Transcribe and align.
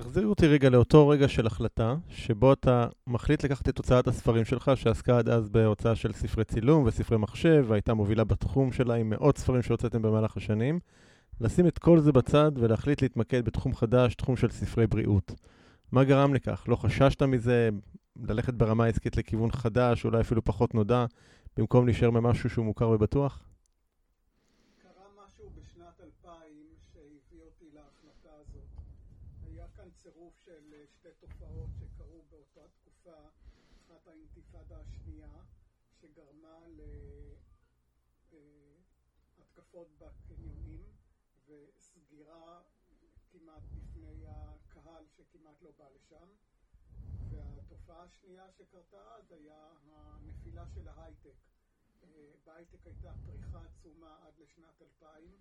תחזיר 0.00 0.26
אותי 0.26 0.46
רגע 0.46 0.70
לאותו 0.70 1.08
רגע 1.08 1.28
של 1.28 1.46
החלטה, 1.46 1.94
שבו 2.08 2.52
אתה 2.52 2.86
מחליט 3.06 3.44
לקחת 3.44 3.68
את 3.68 3.78
הוצאת 3.78 4.08
הספרים 4.08 4.44
שלך, 4.44 4.70
שעסקה 4.74 5.18
עד 5.18 5.28
אז 5.28 5.48
בהוצאה 5.48 5.96
של 5.96 6.12
ספרי 6.12 6.44
צילום 6.44 6.84
וספרי 6.86 7.18
מחשב, 7.18 7.64
והייתה 7.68 7.94
מובילה 7.94 8.24
בתחום 8.24 8.72
שלה 8.72 8.94
עם 8.94 9.10
מאות 9.10 9.38
ספרים 9.38 9.62
שהוצאתם 9.62 10.02
במהלך 10.02 10.36
השנים, 10.36 10.80
לשים 11.40 11.66
את 11.66 11.78
כל 11.78 12.00
זה 12.00 12.12
בצד 12.12 12.52
ולהחליט 12.54 13.02
להתמקד 13.02 13.44
בתחום 13.44 13.74
חדש, 13.74 14.14
תחום 14.14 14.36
של 14.36 14.50
ספרי 14.50 14.86
בריאות. 14.86 15.32
מה 15.92 16.04
גרם 16.04 16.34
לכך? 16.34 16.64
לא 16.68 16.76
חששת 16.76 17.22
מזה? 17.22 17.68
ללכת 18.28 18.54
ברמה 18.54 18.84
העסקית 18.84 19.16
לכיוון 19.16 19.50
חדש, 19.50 20.04
אולי 20.04 20.20
אפילו 20.20 20.44
פחות 20.44 20.74
נודע, 20.74 21.04
במקום 21.56 21.86
להישאר 21.86 22.10
ממשהו 22.10 22.50
שהוא 22.50 22.64
מוכר 22.64 22.88
ובטוח? 22.88 23.48
קרה 24.82 25.24
משהו 25.26 25.50
בשנת 25.50 26.00
2000 26.00 26.52
שהביא 26.92 27.42
אותי 27.42 27.64
להחלטה 27.74 28.30
הזאת. 28.40 28.68
היה 29.58 29.66
כאן 29.76 29.90
צירוף 29.94 30.34
של 30.44 30.72
אה, 30.72 30.84
שתי 30.86 31.08
תופעות 31.20 31.70
שקרו 31.78 32.22
באותה 32.30 32.60
תקופה, 32.74 33.18
אחת 33.86 34.08
האינתיפאדה 34.08 34.76
השנייה, 34.80 35.32
שגרמה 36.00 36.58
להתקפות 39.38 39.88
בקניונים 39.98 40.82
וסגירה 41.46 42.60
כמעט 43.32 43.62
בפני 43.62 44.24
הקהל 44.26 45.04
שכמעט 45.16 45.62
לא 45.62 45.70
בא 45.78 45.84
לשם. 45.94 46.28
והתופעה 47.30 47.97
השנייה 48.08 48.50
שקרתה 48.50 49.14
אז 49.14 49.32
היה 49.32 49.72
הנפילה 49.90 50.66
של 50.74 50.88
ההייטק. 50.88 51.36
אה, 52.02 52.32
בהייטק 52.44 52.86
הייתה 52.86 53.12
פריחה 53.26 53.60
עצומה 53.64 54.18
עד 54.26 54.38
לשנת 54.38 54.82
2000, 54.82 55.40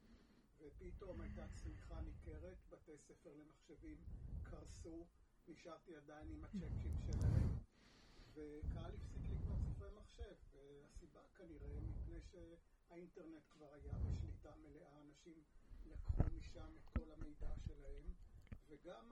ופתאום 0.60 1.22
הייתה 1.22 1.46
צמיחה 1.54 2.02
ניכרת, 2.02 2.58
בתי 2.70 2.98
ספר 2.98 3.34
למחשבים 3.34 3.98
קרסו, 4.44 5.06
נשארתי 5.48 5.96
עדיין 5.96 6.30
עם 6.30 6.44
הצ'קים 6.44 6.96
שלהם, 7.06 7.50
וקהל 8.34 8.92
הפסיק 8.96 9.22
לקנות 9.32 9.60
ספרי 9.66 9.90
מחשב, 10.00 10.36
והסיבה 10.54 11.22
כנראה 11.36 11.80
מפני 11.82 12.20
שהאינטרנט 12.22 13.44
כבר 13.50 13.74
היה 13.74 13.94
בשליטה 13.94 14.56
מלאה, 14.56 15.00
אנשים 15.02 15.44
לקחו 15.86 16.24
משם 16.38 16.76
את 16.76 16.90
כל 16.94 17.12
המידע 17.12 17.54
שלהם, 17.68 18.14
וגם 18.70 19.12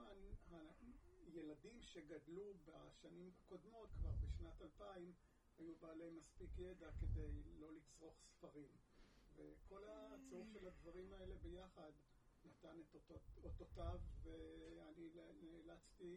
ילדים 1.36 1.80
שגדלו 1.80 2.54
בשנים 2.64 3.30
הקודמות, 3.38 3.88
כבר 4.00 4.10
בשנת 4.22 4.62
2000, 4.62 5.12
היו 5.58 5.74
בעלי 5.80 6.10
מספיק 6.10 6.50
ידע 6.58 6.90
כדי 7.00 7.42
לא 7.58 7.72
לצרוך 7.72 8.14
ספרים. 8.24 8.68
וכל 9.36 9.82
הצירוף 9.88 10.48
של 10.52 10.66
הדברים 10.66 11.12
האלה 11.12 11.34
ביחד 11.42 11.92
נתן 12.44 12.80
את 12.90 13.44
אותותיו, 13.44 13.98
ואני 14.24 15.08
נאלצתי 15.42 16.16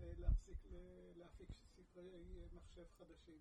אה, 0.00 0.12
להפסיק 0.18 0.58
להפיק 1.16 1.48
ספרי 1.76 2.10
מחשב 2.54 2.84
חדשים. 2.98 3.38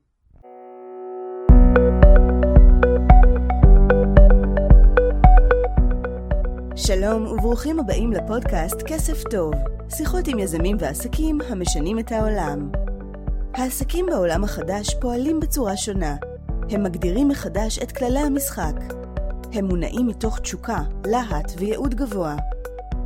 שלום 6.76 7.28
וברוכים 7.28 7.80
הבאים 7.80 8.12
לפודקאסט 8.12 8.78
כסף 8.88 9.24
טוב. 9.32 9.77
שיחות 9.90 10.28
עם 10.28 10.40
יזמים 10.40 10.78
ועסקים 10.80 11.40
המשנים 11.50 12.00
את 12.00 12.12
העולם. 12.12 12.70
העסקים 13.54 14.06
בעולם 14.06 14.44
החדש 14.44 14.96
פועלים 15.02 15.40
בצורה 15.40 15.78
שונה. 15.78 16.16
הם 16.70 16.84
מגדירים 16.84 17.28
מחדש 17.28 17.80
את 17.80 17.92
כללי 17.92 18.20
המשחק. 18.20 18.74
הם 19.54 19.66
מונעים 19.66 20.08
מתוך 20.08 20.40
תשוקה, 20.40 20.80
להט 21.06 21.52
וייעוד 21.58 21.96
גבוה. 21.96 22.36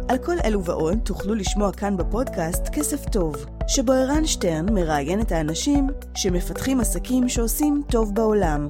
על 0.08 0.18
כל 0.18 0.36
אלו 0.44 0.64
ועוד 0.64 1.00
תוכלו 1.04 1.36
לשמוע 1.36 1.72
כאן 1.72 1.98
בפודקאסט 1.98 2.70
כסף 2.74 3.06
טוב, 3.10 3.36
שבו 3.68 3.94
ערן 3.94 4.26
שטרן 4.26 4.74
מראיין 4.74 5.22
את 5.22 5.32
האנשים 5.32 5.88
שמפתחים 6.16 6.80
עסקים 6.80 7.30
שעושים 7.30 7.84
טוב 7.90 8.16
בעולם. 8.16 8.68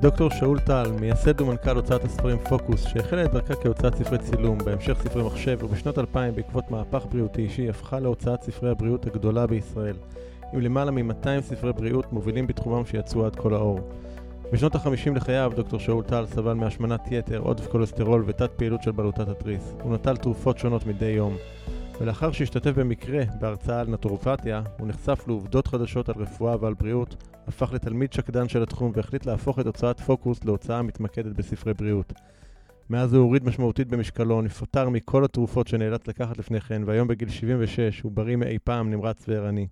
דוקטור 0.00 0.30
שאול 0.30 0.60
טל, 0.60 0.92
מייסד 1.00 1.40
ומנכ"ל 1.40 1.76
הוצאת 1.76 2.04
הספרים 2.04 2.38
פוקוס, 2.38 2.86
שהחלה 2.86 3.24
את 3.24 3.32
דרכה 3.32 3.54
כהוצאת 3.54 3.94
ספרי 3.94 4.18
צילום, 4.18 4.58
בהמשך 4.58 4.98
ספרי 5.02 5.22
מחשב, 5.22 5.58
ובשנות 5.62 5.98
2000 5.98 6.34
בעקבות 6.34 6.70
מהפך 6.70 7.06
בריאותי 7.10 7.42
אישי 7.42 7.68
הפכה 7.68 8.00
להוצאת 8.00 8.42
ספרי 8.42 8.70
הבריאות 8.70 9.06
הגדולה 9.06 9.46
בישראל, 9.46 9.96
עם 10.52 10.60
למעלה 10.60 10.90
מ-200 10.90 11.40
ספרי 11.40 11.72
בריאות 11.72 12.12
מובילים 12.12 12.46
בתחומם 12.46 12.86
שיצאו 12.86 13.26
עד 13.26 13.36
כל 13.36 13.54
האור. 13.54 13.80
בשנות 14.52 14.74
ה-50 14.74 15.16
לחייו 15.16 15.52
דוקטור 15.56 15.80
שאול 15.80 16.04
טל 16.04 16.26
סבל 16.26 16.54
מהשמנת 16.54 17.12
יתר, 17.12 17.38
עודף 17.38 17.66
כולסטרול 17.66 18.24
ותת 18.26 18.50
פעילות 18.56 18.82
של 18.82 18.90
בלוטת 18.90 19.28
התריס. 19.28 19.74
הוא 19.82 19.94
נטל 19.94 20.16
תרופות 20.16 20.58
שונות 20.58 20.86
מדי 20.86 21.06
יום. 21.06 21.36
ולאחר 22.00 22.32
שהשתתף 22.32 22.70
במקרה 22.70 23.22
בהרצאה 23.40 23.80
על 23.80 23.88
נטורופתיה, 23.88 24.62
הוא 24.78 24.88
נחשף 24.88 25.24
לעובדות 25.26 25.66
חדשות 25.66 26.08
על 26.08 26.14
רפואה 26.18 26.56
ועל 26.60 26.74
בריאות, 26.74 27.16
הפך 27.46 27.72
לתלמיד 27.72 28.12
שקדן 28.12 28.48
של 28.48 28.62
התחום 28.62 28.92
והחליט 28.94 29.26
להפוך 29.26 29.58
את 29.58 29.66
הוצאת 29.66 30.00
פוקוס 30.00 30.44
להוצאה 30.44 30.78
המתמקדת 30.78 31.36
בספרי 31.36 31.74
בריאות. 31.74 32.12
מאז 32.90 33.14
הוא 33.14 33.22
הוריד 33.22 33.44
משמעותית 33.44 33.88
במשקלו, 33.88 34.42
נפטר 34.42 34.88
מכל 34.88 35.24
התרופות 35.24 35.66
שנאלץ 35.66 36.06
לקחת 36.06 36.38
לפני 36.38 36.60
כן, 36.60 36.82
והיום 36.86 37.08
בגיל 37.08 37.28
76 37.28 38.00
הוא 38.00 38.12
בריא 38.12 38.36
מאי 38.36 38.58
פעם, 38.64 38.90
נמרץ 38.90 39.24
וערני. 39.28 39.66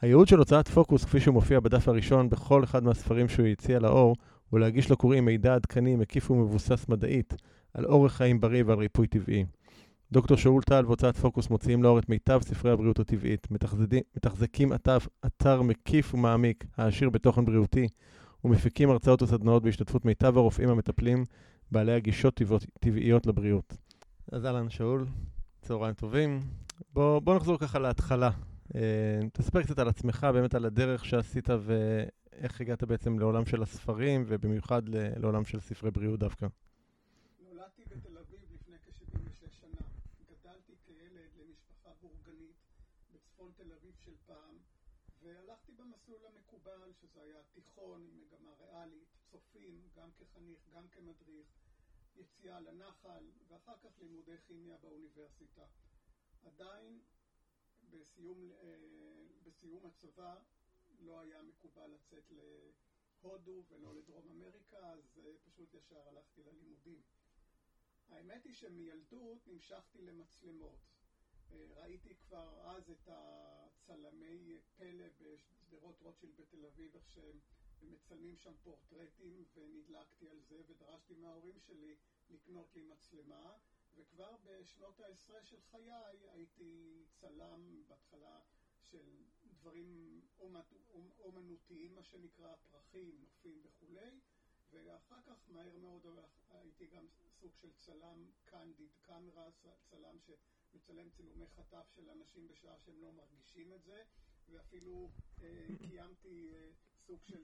הייעוד 0.00 0.28
של 0.28 0.38
הוצאת 0.38 0.68
פוקוס, 0.68 1.04
כפי 1.04 1.20
שהוא 1.20 1.34
מופיע 1.34 1.60
בדף 1.60 1.88
הראשון 1.88 2.28
בכל 2.28 2.64
אחד 2.64 2.84
מהספרים 2.84 3.28
שהוא 3.28 3.46
הציע 3.46 3.78
לאור, 3.78 4.16
הוא 4.50 4.60
להגיש 4.60 4.90
לקוראים 4.90 5.24
מידע 5.24 5.54
עדכני, 5.54 5.96
מקיף 5.96 6.30
ומבוסס 6.30 6.88
מדעית, 6.88 7.34
על 7.74 7.84
אורח 7.84 8.12
חיים 8.12 8.40
בריא 8.40 8.62
ועל 8.66 8.78
ריפוי 8.78 9.06
טבעי. 9.06 9.44
דוקטור 10.12 10.36
שאול 10.36 10.62
טל 10.62 10.86
והוצאת 10.86 11.16
פוקוס 11.16 11.50
מוציאים 11.50 11.82
לאור 11.82 11.98
את 11.98 12.08
מיטב 12.08 12.40
ספרי 12.42 12.70
הבריאות 12.70 12.98
הטבעית, 12.98 13.46
מתחזקים 14.16 14.72
אתר, 14.72 14.98
אתר 15.26 15.62
מקיף 15.62 16.14
ומעמיק, 16.14 16.64
העשיר 16.76 17.10
בתוכן 17.10 17.44
בריאותי, 17.44 17.88
ומפיקים 18.44 18.90
הרצאות 18.90 19.22
וסדנאות 19.22 19.62
בהשתתפות 19.62 20.04
מיטב 20.04 20.36
הרופאים 20.36 20.68
המטפלים, 20.68 21.24
בעלי 21.70 21.92
הגישות 21.92 22.40
טבעיות 22.80 23.26
לבריאות. 23.26 23.76
אז 24.32 24.46
אהלן, 24.46 24.70
שאול, 24.70 25.06
צהריים 25.62 25.94
טובים. 25.94 26.40
בוא, 26.92 27.18
בוא 27.20 27.36
נחזור 27.36 27.58
ככה 27.58 27.78
להתחלה. 27.78 28.30
אה, 28.74 28.80
תספר 29.32 29.62
קצת 29.62 29.78
על 29.78 29.88
עצמך, 29.88 30.26
באמת 30.32 30.54
על 30.54 30.64
הדרך 30.64 31.04
שעשית 31.04 31.48
ואיך 31.60 32.60
הגעת 32.60 32.84
בעצם 32.84 33.18
לעולם 33.18 33.46
של 33.46 33.62
הספרים, 33.62 34.24
ובמיוחד 34.26 34.82
לעולם 34.88 35.44
של 35.44 35.60
ספרי 35.60 35.90
בריאות 35.90 36.20
דווקא. 36.20 36.46
המסלול 46.08 46.26
המקובל, 46.26 46.92
שזה 47.00 47.22
היה 47.22 47.42
תיכון 47.54 48.00
עם 48.02 48.20
מגמה 48.20 48.50
ריאלית, 48.60 49.08
צופים, 49.32 49.80
גם 49.96 50.08
כחניך, 50.18 50.58
גם 50.74 50.84
כמדריך, 50.88 51.46
יציאה 52.18 52.60
לנחל, 52.60 53.24
ואחר 53.48 53.76
כך 53.82 53.98
לימודי 53.98 54.36
כימיה 54.46 54.76
באוניברסיטה. 54.76 55.66
עדיין 56.42 57.00
בסיום, 57.90 58.52
אה, 58.52 58.76
בסיום 59.42 59.86
הצבא 59.86 60.42
לא 61.00 61.20
היה 61.20 61.42
מקובל 61.42 61.86
לצאת 61.86 62.24
להודו 62.30 63.64
ולא 63.68 63.94
לדרום 63.94 64.30
אמריקה, 64.30 64.92
אז 64.92 65.18
אה, 65.24 65.32
פשוט 65.44 65.74
ישר 65.74 66.08
הלכתי 66.08 66.42
ללימודים. 66.42 67.02
האמת 68.08 68.44
היא 68.44 68.54
שמילדות 68.54 69.46
נמשכתי 69.46 70.02
למצלמות. 70.02 70.80
אה, 71.50 71.66
ראיתי 71.74 72.14
כבר 72.14 72.70
אז 72.70 72.90
את 72.90 73.08
הצלמי 73.08 74.60
פלא 74.76 75.06
בשדרות 75.20 76.00
רוטשילד 76.00 76.36
בתל 76.36 76.66
אביב, 76.66 76.94
איך 76.94 77.08
שהם 77.10 77.40
מצלמים 77.82 78.36
שם 78.36 78.54
פורטרטים, 78.62 79.44
ונדלקתי 79.54 80.28
על 80.28 80.40
זה, 80.40 80.62
ודרשתי 80.66 81.14
מההורים 81.14 81.58
שלי 81.60 81.96
לקנות 82.30 82.74
לי 82.74 82.82
מצלמה, 82.82 83.56
וכבר 83.96 84.36
בשנות 84.44 85.00
העשרה 85.00 85.42
של 85.42 85.60
חיי 85.60 86.28
הייתי 86.30 87.04
צלם 87.20 87.82
בהתחלה 87.86 88.40
של 88.90 89.24
דברים 89.44 90.20
אומנותיים, 91.18 91.94
מה 91.94 92.02
שנקרא, 92.02 92.56
פרחים, 92.70 93.18
נופים 93.20 93.60
וכולי, 93.64 94.20
ואחר 94.70 95.20
כך 95.26 95.48
מהר 95.48 95.76
מאוד 95.76 96.06
הייתי 96.50 96.86
גם 96.86 97.06
סוג 97.40 97.54
של 97.54 97.72
צלם 97.72 98.30
קנדיד, 98.44 98.90
קאמרה, 99.02 99.48
צלם 99.90 100.20
ש... 100.20 100.30
מצלם 100.74 101.10
צילומי 101.10 101.46
חטף 101.46 101.86
של 101.94 102.10
אנשים 102.10 102.48
בשעה 102.48 102.78
שהם 102.78 103.00
לא 103.00 103.12
מרגישים 103.12 103.72
את 103.72 103.82
זה, 103.82 104.02
ואפילו 104.48 105.10
אה, 105.42 105.66
קיימתי 105.78 106.50
אה, 106.54 106.70
סוג 107.08 107.20
של 107.24 107.42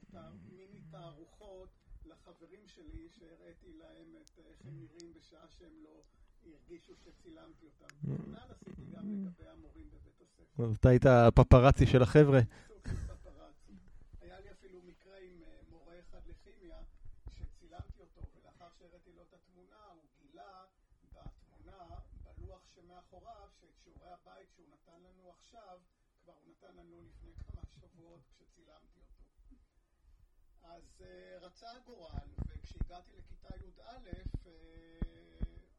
מיני 0.49 0.81
תערוכות 0.91 1.69
לחברים 2.05 2.69
שלי, 2.69 3.09
שהראיתי 3.09 3.73
להם 3.73 4.17
את 4.17 4.39
איך 4.39 4.65
הם 4.65 4.81
נראים 4.81 5.15
בשעה 5.15 5.49
שהם 5.49 5.73
לא 5.85 6.03
הרגישו 6.47 6.97
שצילמתי 6.97 7.67
אותם. 7.67 7.87
כנ"ל 8.07 8.51
עשיתי 8.51 8.83
גם 8.93 9.27
לגבי 9.27 9.49
המורים 9.49 9.91
בבית 9.91 10.21
הספר. 10.21 10.73
אתה 10.81 10.89
היית 10.89 11.07
הפפרצי 11.07 11.87
של 11.87 12.03
החבר'ה. 12.03 12.41
סוג 12.69 12.79
של 12.89 12.97
פפרצי. 12.97 13.73
היה 14.21 14.41
לי 14.41 14.51
אפילו 14.51 14.83
מקרה 14.83 15.19
עם 15.19 15.43
אה, 15.43 15.61
מורה 15.71 16.01
אחד 16.01 16.21
לכימיה, 16.27 16.83
שצילמתי 17.31 18.01
אותו, 18.01 18.21
והראיתי 18.81 19.13
לו 19.13 19.23
את 19.23 19.35
התמונה, 19.35 19.85
הוא 19.87 20.03
גילה 20.21 20.65
בתמונה, 21.13 21.99
בלוח 22.37 22.67
שמאחוריו, 22.75 23.49
שאת 23.61 23.79
שיעורי 23.85 24.11
הבית 24.11 24.49
שהוא 24.55 24.67
נתן 24.69 25.01
לנו 25.03 25.31
עכשיו, 25.31 25.81
כבר 26.23 26.33
הוא 26.33 26.51
נתן 26.51 26.77
לנו 26.77 27.03
לפני 27.03 27.33
כמה 27.47 27.63
שבועות 27.81 28.21
כשצילמתי 28.31 28.99
אותו. 28.99 29.14
אז 30.85 31.01
uh, 31.01 31.45
רצה 31.45 31.71
הגורל, 31.71 32.29
וכשהגעתי 32.49 33.13
לכיתה 33.17 33.57
י"א, 33.57 33.99
uh, 34.45 34.49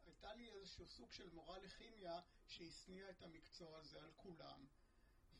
הייתה 0.05 0.33
לי 0.33 0.49
איזשהו 0.49 0.87
סוג 0.87 1.11
של 1.11 1.29
מורה 1.29 1.59
לכימיה 1.59 2.19
שהשניאה 2.47 3.09
את 3.09 3.21
המקצוע 3.21 3.77
הזה 3.77 4.01
על 4.03 4.11
כולם. 4.15 4.65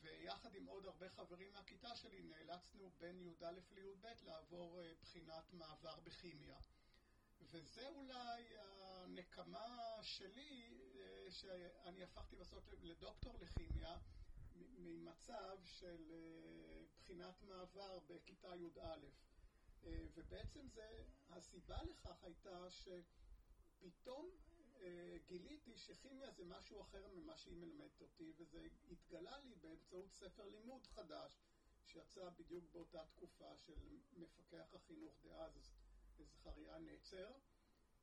ויחד 0.02 0.56
עם 0.56 0.66
עוד 0.66 0.86
הרבה 0.86 1.10
חברים 1.10 1.54
מהכיתה 1.54 1.96
שלי 1.96 2.24
נאלצנו 2.24 2.92
בין 3.00 3.22
י"א 3.22 3.52
לי"ב 3.72 4.08
לעבור 4.26 4.80
uh, 4.80 5.02
בחינת 5.02 5.54
מעבר 5.54 6.00
בכימיה. 6.00 6.58
וזה 7.42 7.88
אולי 7.88 8.44
הנקמה 8.58 9.98
שלי, 10.02 10.80
שאני 11.30 12.04
הפכתי 12.04 12.36
בסוף 12.36 12.64
לדוקטור 12.82 13.38
לכימיה, 13.42 13.98
ממצב 14.56 15.58
של 15.66 16.12
בחינת 16.98 17.44
מעבר 17.44 18.00
בכיתה 18.08 18.56
י"א. 18.56 19.00
אה, 19.86 20.06
ובעצם 20.16 20.68
זה, 20.68 21.04
הסיבה 21.30 21.84
לכך 21.84 22.24
הייתה 22.24 22.68
שפתאום 22.72 24.30
אה, 24.82 25.18
גיליתי 25.26 25.78
שכימיה 25.78 26.32
זה 26.32 26.46
משהו 26.46 26.82
אחר 26.82 27.08
ממה 27.08 27.38
שהיא 27.38 27.58
מלמדת 27.58 28.02
אותי, 28.02 28.34
וזה 28.38 28.68
התגלה 28.92 29.38
לי 29.38 29.56
באמצעות 29.56 30.14
ספר 30.14 30.46
לימוד 30.46 30.88
חדש, 30.88 31.40
שיצא 31.86 32.30
בדיוק 32.30 32.66
באותה 32.72 33.06
תקופה 33.06 33.58
של 33.58 34.00
מפקח 34.14 34.74
החינוך 34.74 35.14
דאז, 35.24 35.72
זכריה 36.18 36.80
נצר, 36.80 37.34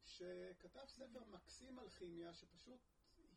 שכתב 0.05 0.84
ספר 0.87 1.25
מקסים 1.25 1.79
על 1.79 1.90
כימיה, 1.90 2.34
שפשוט 2.34 2.81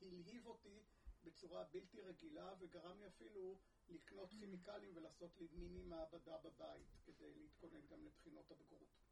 הלהיב 0.02 0.48
אותי 0.48 0.84
בצורה 1.26 1.64
בלתי 1.74 2.02
רגילה, 2.02 2.54
וגרם 2.60 3.00
לי 3.00 3.08
אפילו 3.08 3.58
לקנות 3.90 4.34
כימיקלים 4.40 4.92
ולעשות 4.96 5.38
לי 5.38 5.48
מיני 5.54 5.84
מעבדה 5.84 6.38
בבית 6.38 6.88
כדי 7.06 7.34
להתכונן 7.36 7.88
גם 7.92 8.06
לבחינות 8.06 8.52
הבגרות. 8.52 9.06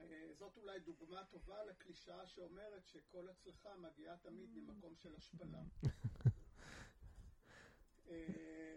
אה, 0.00 0.34
זאת 0.38 0.56
אולי 0.56 0.80
דוגמה 0.80 1.24
טובה 1.24 1.64
לקלישאה 1.64 2.26
שאומרת 2.26 2.86
שכל 2.86 3.28
הצלחה 3.28 3.76
מגיעה 3.76 4.16
תמיד 4.16 4.50
ממקום 4.54 4.94
של 4.96 5.14
השפלה. 5.16 5.62
אה, 8.08 8.74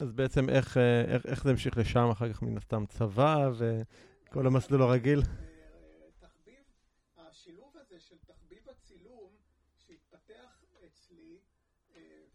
אז 0.00 0.12
בעצם 0.12 0.48
איך, 0.48 0.76
אה, 0.76 1.04
איך, 1.04 1.26
איך 1.26 1.44
זה 1.44 1.50
המשיך 1.50 1.78
לשם 1.78 2.08
אחר 2.12 2.32
כך 2.32 2.42
מן 2.42 2.56
הסתם 2.56 2.86
צבא 2.86 3.50
וכל 3.58 4.46
המסלול 4.46 4.82
הרגיל? 4.82 5.20
תחביב, 6.18 6.64
השילוב 7.16 7.76
הזה 7.76 8.00
של 8.00 8.18
תחביב 8.18 8.68
הצילום 8.68 9.36
שהתפתח 10.28 10.64
אצלי 10.86 11.40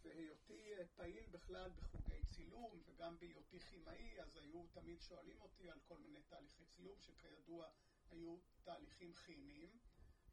והיותי 0.01 0.73
פעיל 0.95 1.25
בכלל 1.31 1.71
בחוגי 1.71 2.25
צילום 2.25 2.81
וגם 2.85 3.19
בהיותי 3.19 3.59
כימאי, 3.59 4.21
אז 4.21 4.37
היו 4.37 4.63
תמיד 4.73 5.01
שואלים 5.01 5.41
אותי 5.41 5.69
על 5.69 5.79
כל 5.87 5.97
מיני 5.97 6.21
תהליכי 6.23 6.65
צילום 6.65 6.99
שכידוע 6.99 7.69
היו 8.11 8.37
תהליכים 8.63 9.13
כימיים. 9.13 9.79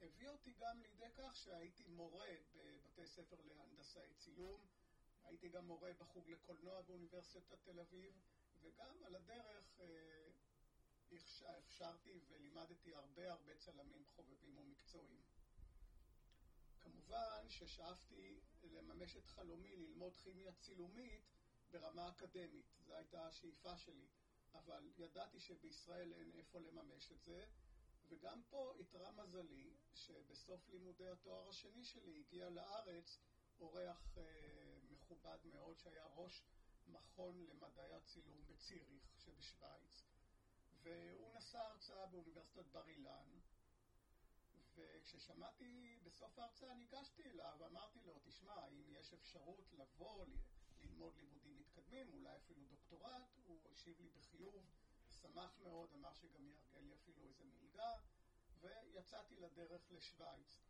הביא 0.00 0.28
אותי 0.28 0.52
גם 0.58 0.80
לידי 0.82 1.10
כך 1.16 1.36
שהייתי 1.36 1.84
מורה 1.88 2.28
בבתי 2.54 3.06
ספר 3.06 3.36
להנדסאי 3.44 4.14
צילום, 4.14 4.66
הייתי 5.24 5.48
גם 5.48 5.66
מורה 5.66 5.92
בחוג 5.92 6.30
לקולנוע 6.30 6.82
באוניברסיטת 6.82 7.64
תל 7.64 7.80
אביב, 7.80 8.14
וגם 8.60 9.04
על 9.04 9.14
הדרך 9.14 9.80
אה, 9.80 10.28
הכשרתי 11.46 12.20
ולימדתי 12.28 12.94
הרבה 12.94 13.32
הרבה 13.32 13.54
צלמים 13.54 14.04
חובבים 14.04 14.58
ומקצועיים. 14.58 15.39
כמובן 16.92 17.48
ששאפתי 17.48 18.40
לממש 18.62 19.16
את 19.16 19.26
חלומי 19.26 19.76
ללמוד 19.76 20.16
כימיה 20.16 20.52
צילומית 20.52 21.22
ברמה 21.70 22.08
אקדמית. 22.08 22.66
זו 22.86 22.94
הייתה 22.94 23.26
השאיפה 23.26 23.76
שלי. 23.78 24.06
אבל 24.54 24.90
ידעתי 24.98 25.40
שבישראל 25.40 26.12
אין 26.12 26.32
איפה 26.34 26.58
לממש 26.58 27.12
את 27.12 27.22
זה, 27.22 27.44
וגם 28.08 28.42
פה 28.48 28.74
התרע 28.80 29.10
מזלי 29.10 29.74
שבסוף 29.94 30.68
לימודי 30.68 31.08
התואר 31.08 31.48
השני 31.48 31.84
שלי 31.84 32.20
הגיע 32.20 32.50
לארץ 32.50 33.18
אורח 33.60 34.18
אה, 34.18 34.78
מכובד 34.90 35.38
מאוד 35.44 35.78
שהיה 35.78 36.06
ראש 36.06 36.44
מכון 36.86 37.46
למדעי 37.46 37.94
הצילום 37.94 38.46
בציריך 38.46 39.12
שבשוויץ, 39.18 40.04
והוא 40.82 41.34
נשא 41.34 41.58
הרצאה 41.58 42.06
באוניברסיטת 42.06 42.66
בר 42.66 42.88
אילן, 42.88 43.38
וכששמעתי 44.80 45.98
בסוף 46.02 46.38
ההרצאה 46.38 46.74
ניגשתי 46.74 47.22
אליו 47.30 47.56
ואמרתי 47.58 48.00
לו, 48.00 48.18
תשמע, 48.24 48.66
אם 48.68 48.82
יש 48.88 49.14
אפשרות 49.14 49.72
לבוא, 49.72 50.26
ללמוד 50.80 51.16
לימודים 51.16 51.58
מתקדמים, 51.58 52.12
אולי 52.12 52.36
אפילו 52.36 52.64
דוקטורט, 52.64 53.22
הוא 53.46 53.60
השיב 53.72 54.00
לי 54.00 54.10
בחיוב, 54.10 54.66
שמח 55.10 55.58
מאוד, 55.62 55.92
אמר 55.94 56.12
שגם 56.14 56.48
יארגן 56.48 56.84
לי 56.84 56.94
אפילו 56.94 57.24
איזה 57.24 57.44
מלגה, 57.44 57.96
ויצאתי 58.60 59.36
לדרך 59.36 59.90
לשוויץ. 59.90 60.60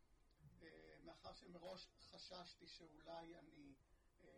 אה, 0.63 0.97
מאחר 1.03 1.33
שמראש 1.33 1.87
חששתי 1.99 2.67
שאולי 2.67 3.35
אני 3.39 3.73
אה, 4.23 4.29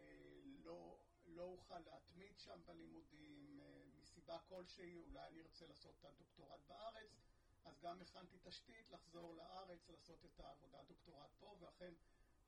לא, 0.63 0.99
לא 1.25 1.43
אוכל 1.43 1.79
להתמיד 1.79 2.39
שם 2.39 2.59
בלימודים 2.65 3.59
אה, 3.61 3.83
מסיבה 4.01 4.39
כלשהי, 4.39 4.99
אולי 4.99 5.27
אני 5.27 5.41
ארצה 5.41 5.67
לעשות 5.67 5.95
את 5.99 6.05
הדוקטורט 6.05 6.59
בארץ, 6.67 7.23
אז 7.65 7.79
גם 7.81 8.01
הכנתי 8.01 8.37
תשתית 8.43 8.91
לחזור 8.91 9.35
לארץ, 9.35 9.89
לעשות 9.89 10.25
את 10.25 10.39
העבודה 10.39 10.83
דוקטורט 10.87 11.29
פה, 11.39 11.55
ואכן 11.59 11.93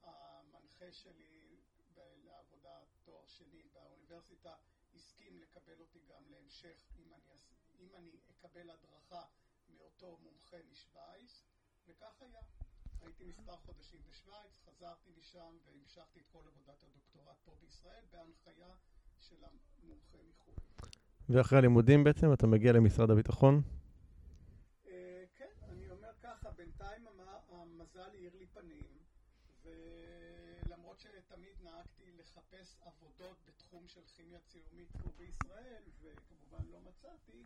המנחה 0.04 0.92
שלי 0.92 1.62
לעבודה 1.98 2.80
תואר 3.04 3.26
שני 3.28 3.68
באוניברסיטה 3.74 4.56
הסכים 4.96 5.40
לקבל 5.40 5.80
אותי 5.80 6.00
גם 6.08 6.24
להמשך, 6.30 6.84
אם 6.98 7.14
אני, 7.14 7.40
אם 7.80 7.96
אני 7.96 8.12
אקבל 8.30 8.70
הדרכה 8.70 9.26
מאותו 9.70 10.18
מומחה 10.18 10.58
משוויץ, 10.72 11.44
וכך 11.88 12.22
היה. 12.22 12.42
הייתי 13.02 13.24
מספר 13.24 13.58
חודשים 13.58 14.00
בשוויץ, 14.10 14.60
חזרתי 14.66 15.10
משם 15.20 15.58
והמשכתי 15.66 16.20
את 16.20 16.26
כל 16.32 16.42
עבודת 16.48 16.84
הדוקטורט 16.84 17.38
פה 17.46 17.56
בישראל 17.62 18.04
בהנחיה 18.12 18.76
של 19.20 19.36
המומחה 19.44 20.18
מחו"ל. 20.30 20.56
ואחרי 21.30 21.58
הלימודים 21.58 22.04
בעצם 22.04 22.34
אתה 22.34 22.48
מגיע 22.48 22.72
למשרד 22.72 23.12
הביטחון? 23.12 23.62
המזל 27.96 28.16
האיר 28.16 28.36
לי 28.36 28.48
פנים, 28.48 28.98
ולמרות 29.62 31.00
שתמיד 31.00 31.62
נהגתי 31.62 32.12
לחפש 32.12 32.78
עבודות 32.82 33.38
בתחום 33.46 33.88
של 33.88 34.02
כימיה 34.08 34.40
צילומית 34.40 34.92
פה 34.92 35.10
בישראל, 35.18 35.84
וכמובן 36.02 36.66
לא 36.72 36.80
מצאתי, 36.82 37.46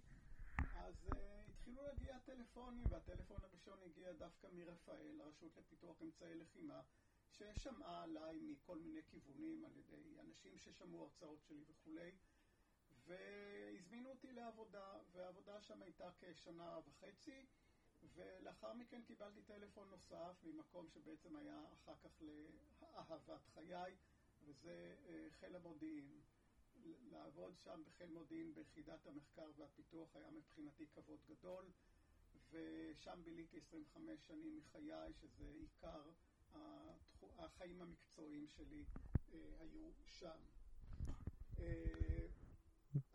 אז 0.75 0.95
uh, 1.11 1.15
התחילו 1.49 1.83
להגיע 1.83 2.17
טלפונים, 2.25 2.85
והטלפון 2.89 3.37
הראשון 3.43 3.79
הגיע 3.85 4.11
דווקא 4.13 4.47
מרפאל, 4.53 5.21
הרשות 5.21 5.57
לפיתוח 5.57 6.01
אמצעי 6.01 6.35
לחימה, 6.35 6.81
ששמעה 7.31 8.03
עליי 8.03 8.39
מכל 8.41 8.77
מיני 8.79 9.03
כיוונים 9.03 9.65
על 9.65 9.77
ידי 9.77 10.19
אנשים 10.19 10.57
ששמעו 10.57 11.03
הרצאות 11.03 11.43
שלי 11.43 11.63
וכולי, 11.69 12.11
והזמינו 13.05 14.09
אותי 14.09 14.31
לעבודה, 14.31 14.97
והעבודה 15.11 15.61
שם 15.61 15.81
הייתה 15.81 16.09
כשנה 16.19 16.79
וחצי. 16.87 17.45
ולאחר 18.15 18.73
מכן 18.73 19.01
קיבלתי 19.01 19.41
טלפון 19.41 19.89
נוסף 19.89 20.43
ממקום 20.43 20.87
שבעצם 20.89 21.35
היה 21.35 21.65
אחר 21.73 21.95
כך 22.03 22.21
לאהבת 22.81 23.41
חיי, 23.53 23.95
וזה 24.45 24.95
אה, 25.07 25.27
חיל 25.39 25.55
המודיעין. 25.55 26.21
לעבוד 27.11 27.57
שם 27.57 27.81
בחיל 27.85 28.09
מודיעין 28.09 28.53
ביחידת 28.53 29.07
המחקר 29.07 29.51
והפיתוח 29.57 30.15
היה 30.15 30.31
מבחינתי 30.31 30.87
כבוד 30.87 31.19
גדול, 31.29 31.65
ושם 32.51 33.19
ביליתי 33.23 33.57
25 33.57 34.27
שנים 34.27 34.57
מחיי, 34.57 35.13
שזה 35.13 35.51
עיקר 35.59 36.09
החיים 37.37 37.81
המקצועיים 37.81 38.47
שלי 38.47 38.85
אה, 39.33 39.39
היו 39.59 39.91
שם. 40.05 40.39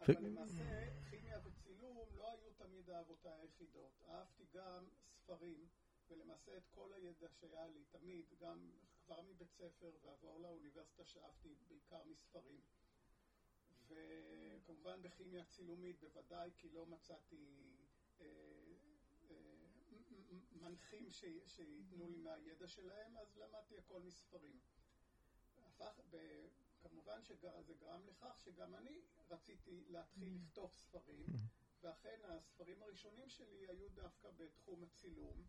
אבל 0.01 0.15
למעשה 0.21 0.87
כימיה 1.11 1.39
וצילום 1.45 2.09
לא 2.17 2.31
היו 2.31 2.53
תמיד 2.57 2.91
אהבותיי 2.91 3.41
היחידות. 3.41 3.93
אהבתי 4.09 4.45
גם 4.53 4.89
ספרים, 5.07 5.69
ולמעשה 6.09 6.57
את 6.57 6.69
כל 6.71 6.93
הידע 6.93 7.29
שהיה 7.29 7.67
לי 7.67 7.85
תמיד, 7.91 8.25
גם 8.41 8.71
כבר 9.05 9.23
מבית 9.23 9.51
ספר 9.51 9.93
ועבור 10.03 10.41
לאוניברסיטה 10.41 11.05
שאהבתי 11.05 11.55
בעיקר 11.69 12.05
מספרים. 12.05 12.61
וכמובן 13.89 15.03
בכימיה 15.03 15.45
צילומית 15.45 16.01
בוודאי, 16.01 16.51
כי 16.57 16.69
לא 16.69 16.87
מצאתי 16.87 17.47
אה, 18.21 18.27
אה, 19.31 19.37
מנחים 20.53 21.11
שייתנו 21.47 22.09
לי 22.09 22.19
מהידע 22.19 22.69
שלהם, 22.69 23.17
אז 23.17 23.37
למדתי 23.37 23.79
הכל 23.79 24.03
מספרים. 24.03 24.59
הפך, 25.57 26.01
כמובן 26.89 27.23
שזה 27.23 27.49
גרם 27.81 28.07
לכך 28.07 28.41
שגם 28.41 28.75
אני 28.75 29.01
רציתי 29.31 29.85
להתחיל 29.89 30.37
לכתוב 30.37 30.73
ספרים, 30.75 31.27
ואכן 31.83 32.21
הספרים 32.25 32.83
הראשונים 32.83 33.29
שלי 33.29 33.69
היו 33.69 33.89
דווקא 33.89 34.31
בתחום 34.37 34.85
הצילום, 34.85 35.43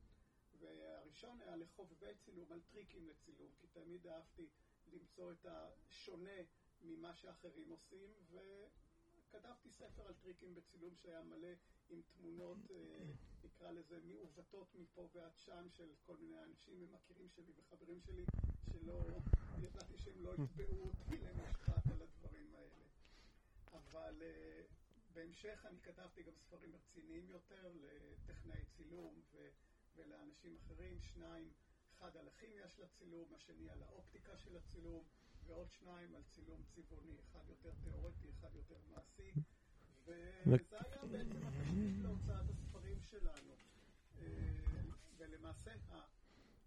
והראשון 0.59 1.41
היה 1.41 1.55
לחובבי 1.55 2.15
צילום 2.15 2.51
על 2.51 2.61
טריקים 2.71 3.07
לצילום, 3.07 3.51
כי 3.57 3.67
תמיד 3.67 4.07
אהבתי 4.07 4.49
למצוא 4.87 5.31
את 5.31 5.45
השונה 5.45 6.41
ממה 6.81 7.15
שאחרים 7.15 7.69
עושים, 7.69 8.13
וכתבתי 8.31 9.71
ספר 9.71 10.07
על 10.07 10.13
טריקים 10.13 10.55
בצילום 10.55 10.95
שהיה 10.95 11.23
מלא 11.23 11.53
עם 11.89 12.01
תמונות, 12.01 12.71
אה, 12.71 13.03
נקרא 13.43 13.71
לזה, 13.71 13.99
מעוותות 13.99 14.75
מפה 14.75 15.09
ועד 15.13 15.37
שם 15.37 15.67
של 15.69 15.93
כל 16.05 16.17
מיני 16.17 16.43
אנשים 16.43 16.83
ומכירים 16.83 17.29
שלי 17.29 17.53
וחברים 17.57 18.01
שלי, 18.01 18.25
שלא, 18.71 19.05
ידעתי 19.63 19.97
שהם 19.97 20.23
לא 20.23 20.33
יתבעו 20.33 20.83
אותי 20.83 21.17
למשפט 21.17 21.87
על 21.91 22.01
הדברים 22.01 22.55
האלה. 22.55 22.85
אבל 23.73 24.21
אה, 24.21 24.61
בהמשך 25.15 25.65
אני 25.65 25.79
כתבתי 25.79 26.23
גם 26.23 26.33
ספרים 26.35 26.75
רציניים 26.75 27.29
יותר 27.29 27.71
לטכנאי 27.81 28.65
צילום 28.65 29.21
ו, 29.31 29.49
ולאנשים 29.95 30.55
אחרים, 30.55 30.99
שניים, 30.99 31.51
אחד 31.97 32.17
על 32.17 32.27
הכימיה 32.27 32.69
של 32.69 32.83
הצילום, 32.83 33.33
השני 33.35 33.69
על 33.69 33.83
האופטיקה 33.83 34.37
של 34.37 34.57
הצילום, 34.57 35.03
ועוד 35.45 35.71
שניים 35.71 36.15
על 36.15 36.23
צילום 36.23 36.63
צבעוני, 36.75 37.19
אחד 37.19 37.49
יותר 37.49 37.71
תיאורטי, 37.83 38.29
אחד 38.29 38.55
יותר 38.55 38.77
מעשי. 38.89 39.31
וזה 40.05 40.79
היה 40.79 41.05
בעצם 41.11 41.47
התשתית 41.47 41.95
להוצאת 42.01 42.49
הספרים 42.49 43.01
שלנו. 43.01 43.55
אה, 44.21 44.25
ולמעשה 45.17 45.71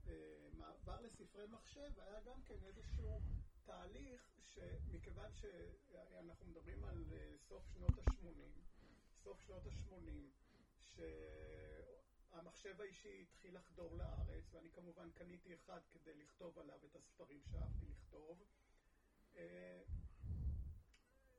המעבר 0.07 1.01
לספרי 1.01 1.47
מחשב 1.47 1.93
היה 2.01 2.21
גם 2.21 2.43
כן 2.43 2.65
איזשהו 2.67 3.21
תהליך 3.65 4.38
שמכיוון 4.59 5.33
שאנחנו 5.35 6.47
מדברים 6.47 6.85
על 6.85 7.05
אה, 7.13 7.35
סוף 7.49 7.65
שנות 7.75 7.99
ה-80, 7.99 8.61
סוף 9.23 9.41
שנות 9.41 9.67
ה-80, 9.67 9.93
שהמחשב 12.31 12.81
האישי 12.81 13.23
התחיל 13.23 13.57
לחדור 13.57 13.97
לארץ, 13.97 14.45
ואני 14.53 14.71
כמובן 14.71 15.11
קניתי 15.11 15.55
אחד 15.55 15.81
כדי 15.91 16.15
לכתוב 16.15 16.59
עליו 16.59 16.79
את 16.85 16.97
הספרים 16.97 17.43
שאהבתי 17.43 17.87
לכתוב. 17.87 18.43
אה, 19.37 19.83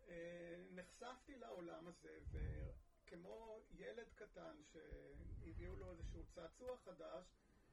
אה, 0.07 0.63
נחשפתי 0.71 1.35
לעולם 1.35 1.87
הזה, 1.87 2.19
וכמו 2.31 3.61
ילד 3.71 4.07
קטן 4.15 4.55
שהביאו 4.63 5.75
לו 5.75 5.91
איזשהו 5.91 6.23
צעצוע 6.35 6.77
חדש, 6.77 7.25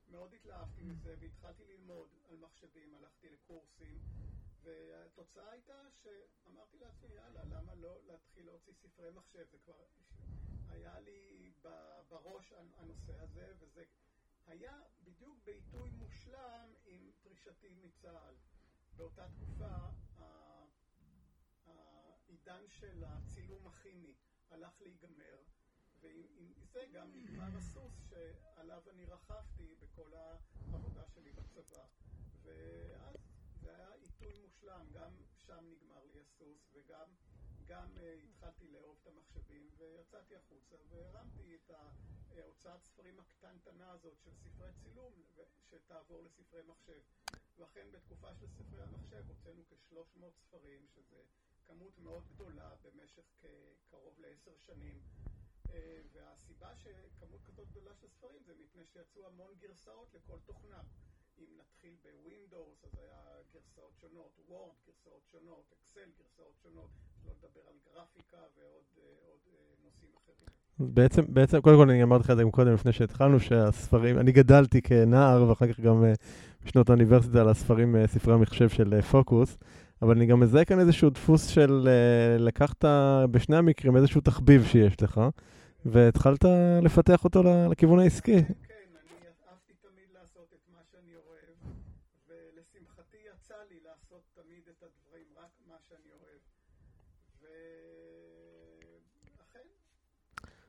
מאוד 0.08 0.34
התלהבתי 0.34 0.82
מזה 0.82 1.14
והתחלתי 1.20 1.64
ללמוד 1.64 2.08
על 2.28 2.36
מחשבים, 2.36 2.94
הלכתי 2.94 3.28
לקורסים, 3.28 3.98
והתוצאה 4.66 5.50
הייתה 5.50 5.82
שאמרתי 6.02 6.78
לעצמי, 6.78 7.14
יאללה, 7.14 7.44
למה 7.44 7.74
לא 7.74 8.00
להתחיל 8.06 8.46
להוציא 8.46 8.72
ספרי 8.72 9.10
מחשב? 9.10 9.46
זה 9.50 9.58
כבר 9.58 9.84
היה 10.68 11.00
לי 11.00 11.52
בראש 12.08 12.52
הנושא 12.52 13.20
הזה, 13.20 13.52
וזה 13.58 13.84
היה 14.46 14.82
בדיוק 15.04 15.38
בעיתוי 15.44 15.90
מושלם 15.90 16.74
עם 16.84 17.10
פרישתי 17.22 17.68
מצה"ל. 17.68 18.34
באותה 18.96 19.28
תקופה 19.28 19.76
העידן 21.66 22.68
של 22.68 23.04
הצילום 23.04 23.66
הכימי 23.66 24.14
הלך 24.50 24.80
להיגמר, 24.80 25.42
ועם 26.00 26.52
זה 26.72 26.86
גם 26.92 27.10
נגמר 27.14 27.56
הסוס 27.56 27.92
שעליו 28.08 28.82
אני 28.90 29.04
רכבתי 29.04 29.74
בכל 29.78 30.12
העבודה 30.14 31.06
שלי 31.06 31.32
בצבא. 31.32 31.86
ואז 32.42 33.16
זה 33.60 33.74
היה 33.74 33.95
עיתוי 34.20 34.38
מושלם, 34.38 34.86
גם 34.92 35.10
שם 35.36 35.64
נגמר 35.70 36.04
לי 36.04 36.20
הסוס 36.20 36.70
וגם 36.72 37.08
גם 37.66 37.98
uh, 37.98 38.00
התחלתי 38.28 38.68
לאהוב 38.68 38.98
את 39.02 39.06
המחשבים 39.06 39.70
ויצאתי 39.76 40.36
החוצה 40.36 40.76
והרמתי 40.88 41.54
את 41.56 41.70
ההוצאת 41.70 42.84
ספרים 42.84 43.20
הקטנטנה 43.20 43.90
הזאת 43.90 44.18
של 44.24 44.30
ספרי 44.34 44.68
צילום 44.82 45.12
שתעבור 45.70 46.22
לספרי 46.22 46.62
מחשב. 46.62 47.00
ואכן 47.58 47.90
בתקופה 47.92 48.34
של 48.34 48.46
ספרי 48.48 48.82
המחשב 48.82 49.24
הוצאנו 49.28 49.62
כ-300 49.68 50.24
ספרים, 50.30 50.86
שזה 50.94 51.22
כמות 51.66 51.98
מאוד 51.98 52.28
גדולה 52.28 52.74
במשך 52.82 53.44
קרוב 53.90 54.20
לעשר 54.20 54.56
שנים. 54.58 55.00
אה, 55.70 56.00
והסיבה 56.12 56.76
שכמות 56.76 57.42
כזאת 57.44 57.68
גדולה 57.68 57.94
של 57.94 58.08
ספרים 58.08 58.42
זה 58.42 58.54
מפני 58.54 58.86
שיצאו 58.86 59.26
המון 59.26 59.54
גרסאות 59.58 60.14
לכל 60.14 60.38
תוכנה. 60.46 60.82
אם 61.38 61.50
נתחיל 61.60 61.94
בווינדוס, 62.04 62.84
אז 62.84 62.92
היה 63.02 63.20
גרסאות 63.54 63.92
שונות, 64.00 64.32
וורד 64.48 64.76
גרסאות 64.86 65.22
שונות, 65.32 65.64
אקסל 65.74 66.10
גרסאות 66.18 66.54
שונות, 66.62 66.90
לא 67.26 67.32
לדבר 67.38 67.60
על 67.70 67.76
גרפיקה 67.86 68.42
ועוד 68.56 68.84
אה, 68.98 69.02
אה, 69.02 69.74
נושאים 69.84 70.10
אחרים. 70.18 70.94
בעצם, 70.94 71.22
בעצם, 71.28 71.60
קודם 71.60 71.76
כל 71.76 71.90
אני 71.90 72.02
אמרתי 72.02 72.24
לך 72.24 72.30
את 72.30 72.36
זה 72.36 72.42
גם 72.42 72.50
קודם, 72.50 72.74
לפני 72.74 72.92
שהתחלנו, 72.92 73.40
שהספרים, 73.40 74.18
אני 74.18 74.32
גדלתי 74.32 74.82
כנער, 74.82 75.48
ואחר 75.48 75.72
כך 75.72 75.80
גם 75.80 76.04
בשנות 76.64 76.88
האוניברסיטה 76.88 77.40
על 77.40 77.48
הספרים, 77.48 78.06
ספרי 78.06 78.34
המחשב 78.34 78.68
של 78.68 79.00
פוקוס. 79.02 79.58
אבל 80.02 80.16
אני 80.16 80.26
גם 80.26 80.40
מזהה 80.40 80.64
כאן 80.64 80.80
איזשהו 80.80 81.10
דפוס 81.10 81.46
של 81.46 81.88
לקחת 82.38 82.84
בשני 83.30 83.56
המקרים 83.56 83.96
איזשהו 83.96 84.20
תחביב 84.20 84.64
שיש 84.64 85.02
לך, 85.02 85.20
והתחלת 85.86 86.44
לפתח 86.82 87.24
אותו 87.24 87.42
לכיוון 87.70 87.98
העסקי. 87.98 88.42
כן, 88.42 88.42
אני 88.42 89.28
אהבתי 89.48 89.72
תמיד 89.82 90.08
לעשות 90.14 90.48
את 90.54 90.68
מה 90.72 90.78
שאני 90.90 91.14
אוהב, 91.16 91.56
ולשמחתי 92.28 93.16
יצא 93.34 93.54
לי 93.70 93.78
לעשות 93.84 94.22
תמיד 94.34 94.62
את 94.70 94.82
הדברים, 94.82 95.26
רק 95.36 95.50
מה 95.68 95.76
שאני 95.88 96.10
אוהב. 96.10 96.40
ואכן, 99.38 99.66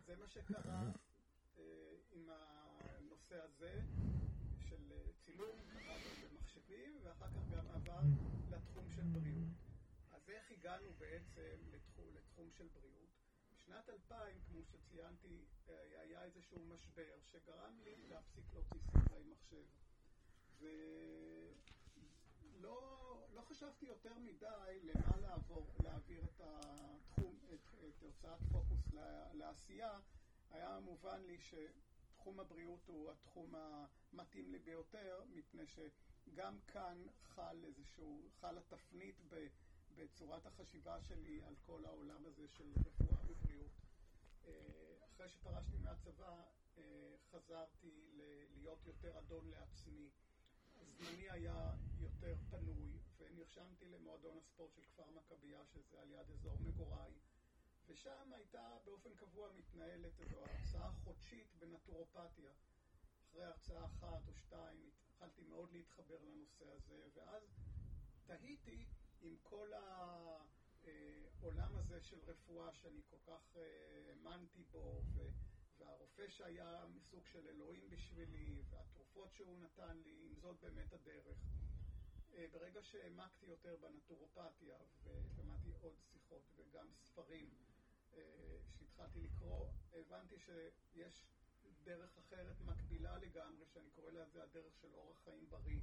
זה 0.08 0.14
מה 0.28 0.32
שקרה 0.32 0.92
אה, 1.58 1.64
עם 2.12 2.30
הנושא 2.30 3.42
הזה 3.44 3.82
של 4.70 4.94
צילום, 5.20 5.60
קרה 5.74 5.96
במחשבים, 6.24 7.00
ואחר 7.04 7.28
כך 7.28 7.50
גם 7.52 7.70
עבר 7.70 8.02
לתחום 8.50 8.90
של 8.96 9.02
בריאות. 9.02 9.50
אז 10.12 10.30
איך 10.30 10.52
הגענו 10.52 10.94
בעצם 10.98 11.58
לתחום 12.14 12.52
של 12.52 12.68
בריאות? 12.68 13.10
בשנת 13.54 13.90
2000, 13.90 14.40
כמו 14.50 14.64
שציינתי, 14.64 15.46
אה, 15.70 16.02
היה 16.02 16.24
איזשהו 16.24 16.66
משבר 16.66 17.20
שגרם 17.22 17.80
לי 17.84 17.96
להפסיק 18.10 18.46
להוציא 18.54 18.82
ספרי 18.82 19.24
מחשב. 19.24 19.66
ולא 20.60 20.98
לא 23.38 23.42
חשבתי 23.42 23.86
יותר 23.86 24.20
מדי 24.20 24.80
למה 24.84 25.18
לעבור, 25.18 25.68
להעביר 25.84 26.24
את 26.24 26.42
התחום, 26.42 27.36
את, 27.54 27.70
את 27.90 28.02
הוצאת 28.02 28.40
פוקוס 28.52 28.80
לעשייה. 29.34 30.00
היה 30.52 30.80
מובן 30.80 31.22
לי 31.22 31.38
שתחום 31.40 32.40
הבריאות 32.40 32.88
הוא 32.88 33.12
התחום 33.12 33.54
המתאים 33.56 34.52
לי 34.52 34.60
ביותר, 34.60 35.24
מפני 35.34 35.64
שגם 35.68 36.60
כאן 36.68 37.08
חל 37.24 37.64
איזשהו, 37.66 38.30
חל 38.40 38.58
התפנית. 38.58 39.16
בצורת 39.98 40.46
החשיבה 40.46 41.02
שלי 41.02 41.42
על 41.44 41.56
כל 41.66 41.86
העולם 41.86 42.26
הזה 42.26 42.48
של 42.48 42.74
רפואה 42.86 43.18
ובריאות. 43.28 43.72
אה, 44.48 44.52
אחרי 45.06 45.30
שפרשתי 45.30 45.78
מהצבא, 45.78 46.44
אה, 46.78 46.84
חזרתי 47.32 48.12
להיות 48.56 48.86
יותר 48.86 49.20
אדון 49.20 49.50
לעצמי. 49.50 50.10
זמני 50.98 51.30
היה 51.30 51.74
יותר 52.00 52.36
פנוי, 52.50 53.00
ונרשמתי 53.18 53.86
למועדון 53.86 54.38
הספורט 54.38 54.74
של 54.76 54.82
כפר 54.82 55.10
מכבייה, 55.10 55.66
שזה 55.66 56.02
על 56.02 56.12
יד 56.12 56.32
אזור 56.32 56.58
מגוריי, 56.60 57.12
ושם 57.88 58.34
הייתה 58.34 58.78
באופן 58.86 59.16
קבוע 59.16 59.52
מתנהלת 59.54 60.20
איזו 60.20 60.46
הרצאה 60.46 60.92
חודשית 60.92 61.56
בנטורופתיה. 61.60 62.52
אחרי 63.30 63.44
הרצאה 63.44 63.86
אחת 63.86 64.28
או 64.28 64.34
שתיים 64.34 64.90
התחלתי 65.08 65.44
מאוד 65.44 65.72
להתחבר 65.72 66.24
לנושא 66.24 66.72
הזה, 66.72 67.08
ואז 67.14 67.44
תהיתי 68.26 68.86
עם 69.22 69.36
כל 69.44 69.74
העולם 69.74 71.76
הזה 71.76 72.02
של 72.02 72.20
רפואה 72.20 72.74
שאני 72.74 73.02
כל 73.10 73.18
כך 73.26 73.58
אה, 73.58 74.10
האמנתי 74.10 74.64
בו, 74.64 75.02
והרופא 75.78 76.30
שהיה 76.30 76.86
מסוג 76.96 77.26
של 77.26 77.48
אלוהים 77.48 77.90
בשבילי, 77.90 78.64
והתרופות 78.70 79.34
שהוא 79.34 79.60
נתן 79.60 79.98
לי, 79.98 80.28
אם 80.28 80.36
זאת 80.36 80.60
באמת 80.60 80.94
הדרך. 80.94 81.38
אה, 82.34 82.46
ברגע 82.52 82.84
שהעמקתי 82.84 83.46
יותר 83.46 83.78
בנטורופתיה 83.78 84.78
ושמעתי 85.04 85.72
עוד 85.82 85.96
שיחות 86.12 86.44
וגם 86.56 86.88
ספרים 86.94 87.50
אה, 88.18 88.58
שהתחלתי 88.80 89.20
לקרוא, 89.20 89.68
הבנתי 89.94 90.36
שיש 90.40 91.26
דרך 91.84 92.18
אחרת 92.18 92.62
מקבילה 92.62 93.18
לגמרי, 93.18 93.66
שאני 93.66 93.90
קורא 93.90 94.12
לזה 94.12 94.44
הדרך 94.44 94.76
של 94.82 94.94
אורח 94.94 95.18
חיים 95.24 95.50
בריא, 95.50 95.82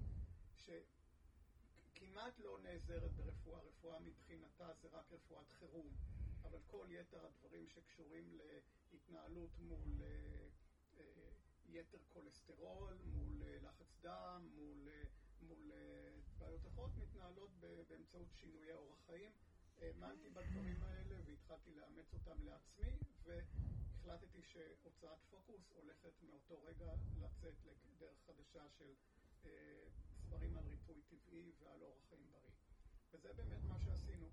ש... 0.57 0.71
כמעט 1.95 2.39
לא 2.39 2.59
נעזרת 2.63 3.13
ברפואה. 3.13 3.61
רפואה 3.61 4.01
מבחינתה 4.01 4.73
זה 4.83 4.89
רק 4.93 5.13
רפואת 5.13 5.51
חירום, 5.51 5.89
אבל 6.43 6.59
כל 6.67 6.87
יתר 6.91 7.27
הדברים 7.27 7.69
שקשורים 7.69 8.39
להתנהלות 8.93 9.59
מול 9.59 10.03
אה, 10.03 10.47
אה, 10.99 11.03
יתר 11.69 11.99
כולסטרול, 12.09 12.99
מול 13.05 13.43
אה, 13.43 13.59
לחץ 13.63 13.99
דם, 14.01 14.49
מול, 14.55 14.89
מול 15.43 15.73
בעיות 16.39 16.67
אחרות, 16.67 16.97
מתנהלות 16.97 17.51
באמצעות 17.89 18.29
שינויי 18.33 18.75
אורח 18.75 18.99
חיים, 19.07 19.33
האמנתי 19.81 20.31
בדברים 20.31 20.83
האלה 20.83 21.17
והתחלתי 21.27 21.75
לאמץ 21.75 22.15
אותם 22.15 22.45
לעצמי, 22.45 22.99
והחלטתי 23.25 24.43
שהוצאת 24.43 25.19
פוקוס 25.31 25.73
הולכת 25.73 26.23
מאותו 26.23 26.63
רגע 26.63 26.95
לצאת 27.21 27.55
לדרך 27.65 28.19
חדשה 28.27 28.69
של 28.79 28.95
אה, 29.47 29.51
ספרים 30.17 30.57
על 30.57 30.65
ריפוי 30.65 31.03
טבעי 31.03 31.53
ועל 31.59 31.83
אורח 31.83 32.09
חיים 32.09 32.27
בריא. 32.33 32.53
וזה 33.13 33.33
באמת 33.33 33.65
מה 33.69 33.79
שעשינו. 33.79 34.29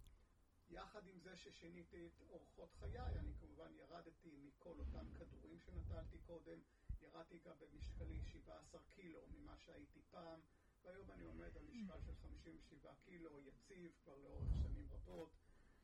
יחד 0.69 1.07
עם 1.07 1.19
זה 1.19 1.37
ששיניתי 1.37 2.07
את 2.07 2.21
אורחות 2.29 2.73
חיי, 2.79 3.19
אני 3.19 3.33
כמובן 3.39 3.73
ירדתי 3.73 4.37
מכל 4.37 4.79
אותם 4.79 5.05
כדורים 5.15 5.59
שנטלתי 5.59 6.17
קודם, 6.25 6.59
ירדתי 7.01 7.39
גם 7.45 7.55
במשקלי 7.59 8.21
17 8.21 8.81
קילו 8.95 9.27
ממה 9.27 9.57
שהייתי 9.57 10.01
פעם, 10.11 10.39
והיום 10.83 11.11
אני 11.11 11.23
עומד 11.23 11.57
על 11.57 11.63
משקל 11.73 11.99
של 12.05 12.13
57 12.21 12.91
קילו, 13.05 13.29
יציב 13.47 13.91
כבר 14.03 14.17
לאורך 14.23 14.49
שנים 14.61 14.85
רבות. 14.91 15.29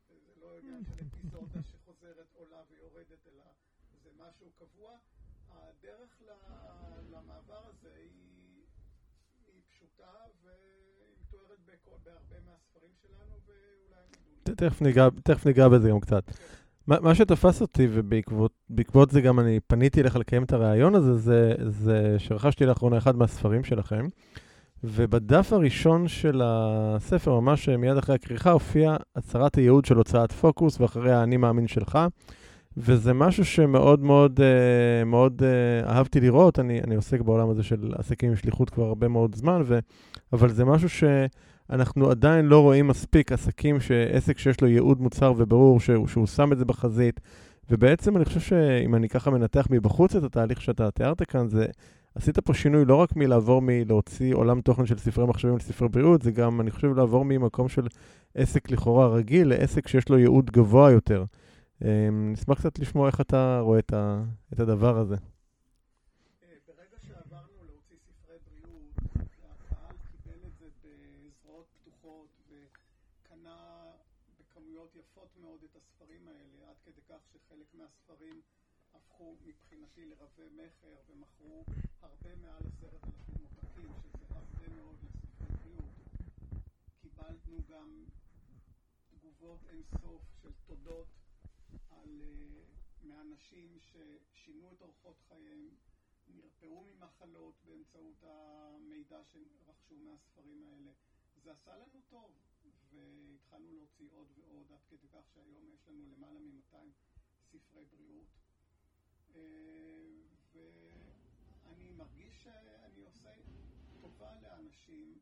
זה 0.08 0.32
לא 0.40 0.58
עניין 0.58 0.84
של 0.84 0.94
אפיזודה 1.06 1.62
שחוזרת, 1.62 2.26
עולה 2.34 2.62
ויורדת, 2.70 3.26
אלא 3.26 3.44
זה 4.02 4.10
משהו 4.18 4.46
קבוע. 4.58 4.96
הדרך 5.50 6.22
למעבר 7.10 7.62
הזה 7.68 7.92
היא, 7.96 8.64
היא 9.46 9.62
פשוטה 9.68 10.12
והיא 10.42 11.16
מתוארת 11.20 11.58
בהרבה 12.04 12.36
מהספרים 12.46 12.90
שלנו, 13.02 13.40
ואולי 13.46 14.02
נדעו. 14.44 14.54
תכף 14.56 14.82
ניגע, 14.82 15.08
תכף 15.24 15.46
ניגע 15.46 15.68
בזה 15.68 15.88
גם 15.90 16.00
קצת. 16.00 16.24
מה, 16.86 17.00
מה 17.00 17.14
שתפס 17.14 17.60
אותי, 17.60 17.88
ובעקבות 17.90 19.10
זה 19.10 19.20
גם 19.20 19.40
אני 19.40 19.60
פניתי 19.60 20.00
אליך 20.00 20.16
לקיים 20.16 20.44
את 20.44 20.52
הריאיון 20.52 20.94
הזה, 20.94 21.14
זה, 21.14 21.54
זה 21.68 22.14
שרכשתי 22.18 22.66
לאחרונה 22.66 22.98
אחד 22.98 23.16
מהספרים 23.16 23.64
שלכם, 23.64 24.06
ובדף 24.84 25.52
הראשון 25.52 26.08
של 26.08 26.40
הספר, 26.44 27.40
ממש 27.40 27.68
מיד 27.68 27.96
אחרי 27.96 28.14
הכריכה, 28.14 28.50
הופיע 28.50 28.96
הצהרת 29.16 29.54
הייעוד 29.54 29.84
של 29.84 29.96
הוצאת 29.96 30.32
פוקוס, 30.32 30.80
ואחרי 30.80 31.12
האני 31.12 31.36
מאמין 31.36 31.66
שלך. 31.66 31.98
וזה 32.76 33.12
משהו 33.12 33.44
שמאוד 33.44 34.02
מאוד 34.02 34.40
אה, 34.40 35.04
מאוד 35.04 35.42
אה, 35.42 35.90
אהבתי 35.90 36.20
לראות. 36.20 36.58
אני, 36.58 36.80
אני 36.80 36.94
עוסק 36.94 37.20
בעולם 37.20 37.50
הזה 37.50 37.62
של 37.62 37.92
עסקים 37.98 38.30
עם 38.30 38.36
שליחות 38.36 38.70
כבר 38.70 38.84
הרבה 38.84 39.08
מאוד 39.08 39.34
זמן, 39.34 39.62
ו, 39.64 39.78
אבל 40.32 40.48
זה 40.48 40.64
משהו 40.64 40.88
שאנחנו 40.88 42.10
עדיין 42.10 42.46
לא 42.46 42.62
רואים 42.62 42.88
מספיק 42.88 43.32
עסקים, 43.32 43.76
עסק 44.12 44.38
שיש 44.38 44.60
לו 44.60 44.68
ייעוד 44.68 45.00
מוצר 45.00 45.32
וברור, 45.36 45.80
שהוא, 45.80 46.06
שהוא 46.06 46.26
שם 46.26 46.52
את 46.52 46.58
זה 46.58 46.64
בחזית. 46.64 47.20
ובעצם 47.70 48.16
אני 48.16 48.24
חושב 48.24 48.40
שאם 48.40 48.94
אני 48.94 49.08
ככה 49.08 49.30
מנתח 49.30 49.66
מבחוץ 49.70 50.16
את 50.16 50.22
התהליך 50.22 50.62
שאתה 50.62 50.90
תיארת 50.90 51.22
כאן, 51.22 51.48
זה 51.48 51.66
עשית 52.14 52.38
פה 52.38 52.54
שינוי 52.54 52.84
לא 52.84 52.94
רק 52.94 53.16
מלעבור 53.16 53.62
מלהוציא 53.62 54.34
עולם 54.34 54.60
תוכן 54.60 54.86
של 54.86 54.98
ספרי 54.98 55.26
מחשבים 55.26 55.56
לספרי 55.56 55.88
בריאות, 55.88 56.22
זה 56.22 56.30
גם, 56.30 56.60
אני 56.60 56.70
חושב, 56.70 56.92
לעבור 56.96 57.24
ממקום 57.24 57.68
של 57.68 57.86
עסק 58.34 58.70
לכאורה 58.70 59.08
רגיל 59.08 59.48
לעסק 59.48 59.88
שיש 59.88 60.08
לו 60.08 60.18
ייעוד 60.18 60.50
גבוה 60.50 60.90
יותר. 60.90 61.24
אמ, 61.84 62.32
נשמח 62.32 62.58
קצת 62.58 62.78
לשמוע 62.78 63.06
איך 63.06 63.20
אתה 63.20 63.60
רואה 63.62 63.78
את 64.52 64.60
הדבר 64.60 64.98
הזה. 64.98 65.16
הפכו 79.18 79.34
מבחינתי 79.46 80.04
לרבי 80.04 80.48
מכר 80.56 80.96
ומכרו 81.08 81.64
הרבה 82.02 82.36
מעל 82.42 82.62
עשרת 82.66 83.04
אלפים 83.04 83.46
עותקים, 83.46 83.90
שזה 84.02 84.34
הרבה 84.34 84.68
מאוד 84.76 84.96
לספרי 85.02 85.56
בריאות. 85.62 85.94
קיבלנו 87.02 87.58
גם 87.78 88.04
תגובות 89.10 89.60
אינסוף 89.68 90.22
של 90.42 90.52
תודות 90.66 91.08
על, 91.90 92.22
uh, 92.22 93.06
מאנשים 93.06 93.78
ששינו 93.80 94.72
את 94.72 94.82
אורחות 94.82 95.20
חייהם, 95.28 95.68
נרפאו 96.28 96.84
ממחלות 96.84 97.54
באמצעות 97.64 98.22
המידע 98.22 99.20
שרכשו 99.24 99.98
מהספרים 99.98 100.64
האלה. 100.64 100.92
זה 101.36 101.52
עשה 101.52 101.76
לנו 101.76 102.00
טוב, 102.08 102.32
והתחלנו 102.90 103.72
להוציא 103.72 104.08
עוד 104.10 104.28
ועוד, 104.34 104.72
עד 104.72 104.80
כדי 104.88 105.08
כך 105.08 105.28
שהיום 105.34 105.70
יש 105.74 105.88
לנו 105.88 106.06
למעלה 106.16 106.40
מ-200 106.40 106.76
ספרי 107.50 107.84
בריאות. 107.84 108.26
אה, 109.34 109.40
ואני 110.52 111.90
מרגיש 111.90 112.42
שאני 112.42 113.02
עושה 113.04 113.30
טובה 114.00 114.40
לאנשים, 114.42 115.18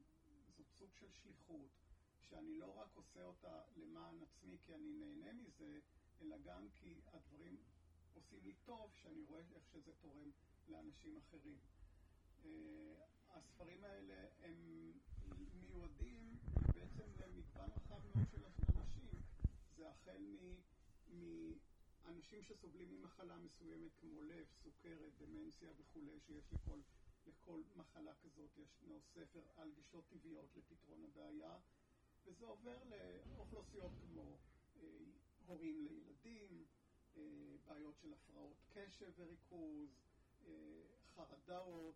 זאת 0.57 0.67
סוג 0.79 0.95
של 0.95 1.11
שליחות, 1.13 1.86
שאני 2.31 2.59
לא 2.59 2.81
רק 2.81 2.97
עושה 2.97 3.25
אותה 3.25 3.63
למען 3.77 4.23
עצמי 4.23 4.59
כי 4.67 4.75
אני 4.75 4.93
נהנה 4.93 5.33
מזה, 5.33 5.81
אלא 6.21 6.37
גם 6.39 6.69
כי 6.75 7.01
הדברים 7.07 7.57
עושים 8.15 8.41
לי 8.45 8.55
טוב, 8.65 8.91
שאני 8.95 9.25
רואה 9.25 9.41
איך 9.55 9.67
שזה 9.73 9.93
תורם 10.01 10.31
לאנשים 10.69 11.17
אחרים. 11.17 11.59
אה, 12.45 13.05
הספרים 13.31 13.85
האלה 13.85 14.29
הם 14.43 14.93
מיועדים 15.55 16.39
בעצם 16.75 17.09
למגוון 17.19 17.71
רחב 17.71 18.01
מאוד 18.15 18.27
של 18.31 18.45
אנשים. 18.45 19.21
זה 19.77 19.91
החל 19.91 20.37
מ... 21.11 21.53
אנשים 22.05 22.43
שסובלים 22.43 22.91
ממחלה 22.91 23.39
מסוימת 23.39 23.93
כמו 24.01 24.23
לב, 24.23 24.47
סוכרת, 24.63 25.13
דמנציה 25.19 25.71
וכולי, 25.79 26.21
שיש 26.27 26.53
לכל, 26.53 26.81
לכל 27.27 27.63
מחלה 27.77 28.13
כזאת, 28.15 28.51
ישנו 28.57 29.01
ספר 29.15 29.43
על 29.57 29.71
גישות 29.71 30.05
טבעיות 30.09 30.57
לפתרון 30.57 31.05
הבעיה, 31.05 31.59
וזה 32.27 32.47
עובר 32.47 32.79
לאוכלוסיות 32.85 33.93
כמו 34.01 34.39
אה, 34.77 34.83
הורים 35.47 35.85
לילדים, 35.85 36.65
אה, 37.17 37.23
בעיות 37.65 37.99
של 37.99 38.13
הפרעות 38.13 38.57
קשב 38.75 39.13
וריכוז, 39.17 39.89
אה, 40.47 40.83
חרדות, 41.15 41.95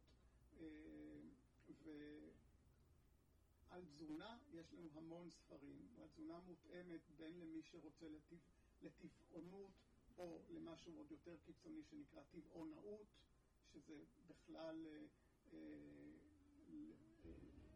ועל 3.69 3.85
תזונה 3.85 4.39
יש 4.53 4.73
לנו 4.73 4.89
המון 4.95 5.31
ספרים, 5.31 5.89
והתזונה 5.97 6.39
מותאמת 6.39 7.01
בין 7.17 7.41
למי 7.41 7.63
שרוצה 7.63 8.09
לטבע, 8.09 8.39
לטבעונות 8.83 9.71
או 10.19 10.43
למשהו 10.49 10.97
עוד 10.97 11.11
יותר 11.11 11.37
קיצוני 11.45 11.83
שנקרא 11.83 12.23
טבעונאות, 12.23 13.07
שזה 13.73 14.05
בכלל 14.27 14.87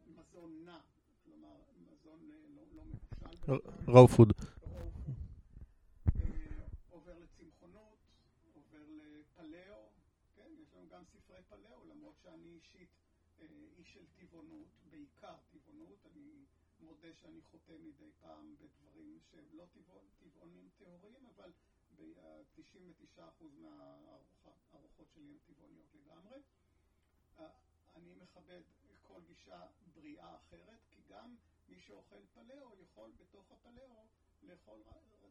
מזון 0.06 0.64
נע, 0.64 0.80
כלומר 1.24 1.56
מזון 1.76 2.30
אה, 2.30 2.36
לא, 2.56 2.62
לא 2.74 2.84
מבושל. 2.84 3.58
רואו 3.86 4.08
פוד. 4.08 4.32
עובר 6.90 7.18
לצמחונות, 7.18 7.98
עובר 8.54 8.84
לפלאו, 8.88 9.88
כן, 10.36 10.50
יש 10.62 10.74
לנו 10.74 10.88
גם 10.88 11.02
ספרי 11.04 11.42
פלאו, 11.48 11.84
למרות 11.84 12.14
שאני 12.22 12.48
אישית 12.54 12.88
אה, 13.40 13.46
איש 13.78 13.92
של 13.92 14.04
טבעונות, 14.16 14.68
בעיקר 14.90 15.34
טבעונות, 15.52 16.06
אני 16.12 16.44
מודה 16.80 17.08
שאני 17.14 17.40
חוטא 17.50 17.72
מדי 17.72 18.10
פעם 18.20 18.54
בדברים 18.60 19.18
שהם 19.30 19.44
לא 19.52 19.64
טבעונים 20.20 20.68
טהוריים, 20.78 21.26
אבל 21.36 21.50
ב-99% 21.96 23.20
מהארוחות 23.58 25.06
שלי 25.14 25.30
הן 25.30 25.38
טבעוניות 25.46 25.86
לגמרי. 25.94 26.38
אני 27.96 28.14
מכבד 28.14 28.62
כל 29.14 29.20
גישה 29.20 29.66
בריאה 29.94 30.36
אחרת, 30.36 30.80
כי 30.90 31.02
גם 31.08 31.36
מי 31.68 31.80
שאוכל 31.80 32.26
פלאו 32.34 32.76
יכול 32.82 33.12
בתוך 33.16 33.52
הפלאו 33.52 34.06
לאכול 34.42 34.82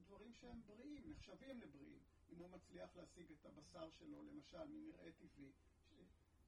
דברים 0.05 0.33
שהם 0.33 0.61
בריאים, 0.65 1.03
נחשבים 1.09 1.59
לבריאים. 1.59 1.99
אם 2.29 2.37
הוא 2.37 2.49
מצליח 2.49 2.95
להשיג 2.95 3.31
את 3.31 3.45
הבשר 3.45 3.89
שלו, 3.89 4.23
למשל, 4.23 4.65
ממרעה 4.65 5.11
טבעי, 5.11 5.51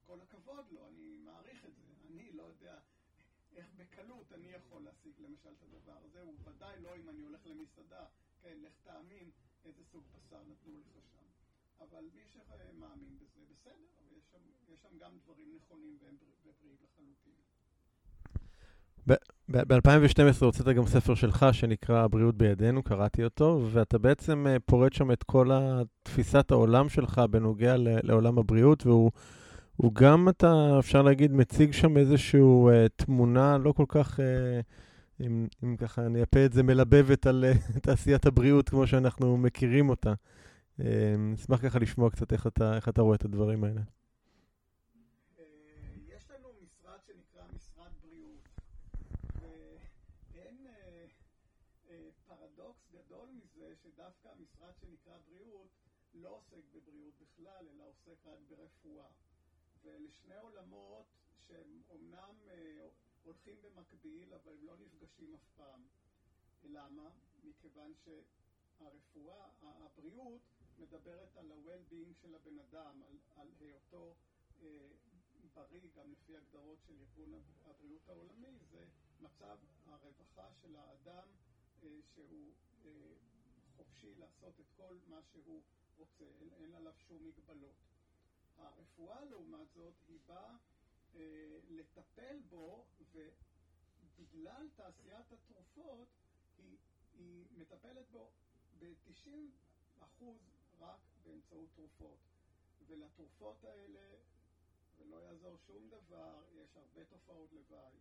כל 0.06 0.22
הכבוד 0.22 0.72
לו, 0.72 0.88
אני 0.88 1.18
מעריך 1.18 1.66
את 1.66 1.76
זה. 1.76 1.84
אני 2.08 2.32
לא 2.32 2.44
יודע 2.44 2.80
איך 3.56 3.68
בקלות 3.78 4.32
אני 4.32 4.48
יכול 4.48 4.84
להשיג 4.84 5.20
למשל 5.20 5.50
את 5.50 5.64
הדבר 5.64 5.98
הזה, 6.04 6.26
ובוודאי 6.28 6.82
לא 6.82 6.96
אם 6.96 7.10
אני 7.10 7.22
הולך 7.22 7.48
למסעדה, 7.48 8.08
כן, 8.42 8.58
לך 8.62 8.74
תאמין 8.84 9.32
איזה 9.66 9.84
סוג 9.84 10.04
בשר 10.12 10.44
נתנו 10.44 10.80
לך 10.80 11.06
שם. 11.12 11.25
אבל 11.82 12.04
מי 12.16 12.22
שמאמין 12.34 13.18
בזה, 13.22 13.42
בסדר, 13.52 13.86
אבל 14.00 14.18
יש 14.18 14.26
שם, 14.32 14.74
יש 14.74 14.82
שם 14.82 14.98
גם 15.02 15.12
דברים 15.24 15.48
נכונים 15.56 15.98
והם 16.02 16.16
בריאים 16.44 16.76
לחלוטין. 16.84 17.34
ב-2012 19.50 20.46
הוצאת 20.46 20.76
גם 20.76 20.86
ספר 20.86 21.16
שלך 21.16 21.46
שנקרא 21.52 22.04
הבריאות 22.04 22.36
בידינו, 22.38 22.84
קראתי 22.84 23.24
אותו, 23.24 23.68
ואתה 23.72 23.98
בעצם 23.98 24.48
אה, 24.48 24.58
פורט 24.66 24.94
שם 24.94 25.12
את 25.12 25.24
כל 25.24 25.50
תפיסת 26.04 26.52
העולם 26.52 26.90
שלך 26.90 27.22
בנוגע 27.30 27.76
לעולם 27.78 28.38
הבריאות, 28.38 28.86
והוא 28.86 29.12
גם, 29.94 30.30
אתה, 30.30 30.80
אפשר 30.80 31.02
להגיד, 31.02 31.32
מציג 31.34 31.72
שם 31.72 31.98
איזושהי 31.98 32.42
uh, 32.42 32.90
תמונה 32.96 33.58
לא 33.58 33.72
כל 33.72 33.86
כך... 33.88 34.20
Uh, 34.20 34.24
אם, 35.22 35.48
אם 35.64 35.76
ככה 35.78 36.06
אני 36.06 36.24
אפה 36.24 36.46
את 36.46 36.54
זה, 36.54 36.64
מלבבת 36.64 37.28
על 37.28 37.46
תעשיית 37.84 38.26
הבריאות 38.26 38.70
כמו 38.70 38.88
שאנחנו 38.88 39.38
מכירים 39.38 39.90
אותה. 39.90 40.14
אה, 40.80 41.16
נשמח 41.18 41.60
ככה 41.66 41.80
לשמוע 41.80 42.10
קצת 42.10 42.34
איך 42.34 42.48
אתה, 42.48 42.76
איך 42.76 42.90
אתה 42.90 43.02
רואה 43.02 43.16
את 43.16 43.26
הדברים 43.26 43.64
האלה. 43.64 43.82
שדווקא 53.86 54.28
המשרד 54.28 54.74
שנקרא 54.82 55.18
בריאות 55.28 55.70
לא 56.14 56.42
בבריאות 56.74 57.14
בכלל, 57.20 57.68
אלא 57.70 57.84
רק 58.26 58.40
ברפואה. 58.50 59.08
שני 60.10 60.38
עולמות 60.38 61.06
שהם 61.48 61.82
אומנם 61.90 62.36
אה, 62.48 62.88
הולכים 63.24 63.56
במקביל, 63.62 64.34
אבל 64.34 64.52
הם 64.52 64.66
לא 64.66 64.78
נפגשים 64.78 65.34
אף 65.36 65.48
פעם. 65.56 65.82
למה? 66.64 67.10
מכיוון 67.44 67.94
שהרפואה, 67.96 69.48
הבריאות, 69.62 70.42
מדברת 70.80 71.38
על 71.38 71.52
ה-well-being 71.52 72.14
של 72.22 72.36
הבן 72.36 72.60
אדם, 72.60 73.02
על, 73.04 73.18
על 73.36 73.48
היותו 73.60 74.16
אה, 74.62 74.88
בריא, 75.56 75.90
גם 75.96 76.12
לפי 76.12 76.38
הגדרות 76.38 76.80
של 76.88 76.94
ארגון 77.00 77.42
הבריאות 77.66 78.10
העולמי, 78.10 78.58
זה 78.72 78.86
מצב 79.22 79.58
הרווחה 79.86 80.48
של 80.62 80.76
האדם 80.76 81.28
אה, 81.84 82.00
שהוא 82.14 82.54
אה, 82.86 82.92
חופשי 83.76 84.16
לעשות 84.16 84.60
את 84.60 84.66
כל 84.78 84.98
מה 85.08 85.22
שהוא 85.32 85.62
רוצה, 85.98 86.24
אין, 86.24 86.50
אין 86.54 86.74
עליו 86.74 86.94
שום 87.08 87.28
מגבלות. 87.28 87.76
הרפואה, 88.58 89.26
לעומת 89.26 89.68
זאת, 89.74 89.94
היא 90.08 90.20
באה 90.26 90.56
אה, 91.16 91.60
לטפל 91.70 92.40
בו, 92.50 92.86
ובגלל 93.14 94.70
תעשיית 94.76 95.32
התרופות, 95.32 96.08
היא, 96.58 96.78
היא 97.14 97.46
מטפלת 97.58 98.12
בו 98.12 98.30
ב-90% 98.80 100.24
רק 100.80 101.00
באמצעות 101.24 101.70
תרופות. 101.76 102.18
ולתרופות 102.88 103.64
האלה, 103.64 104.16
ולא 104.98 105.16
יעזור 105.24 105.58
שום 105.68 105.90
דבר, 105.90 106.44
יש 106.54 106.78
הרבה 106.78 107.06
תופעות 107.06 107.54
לוואי. 107.54 107.94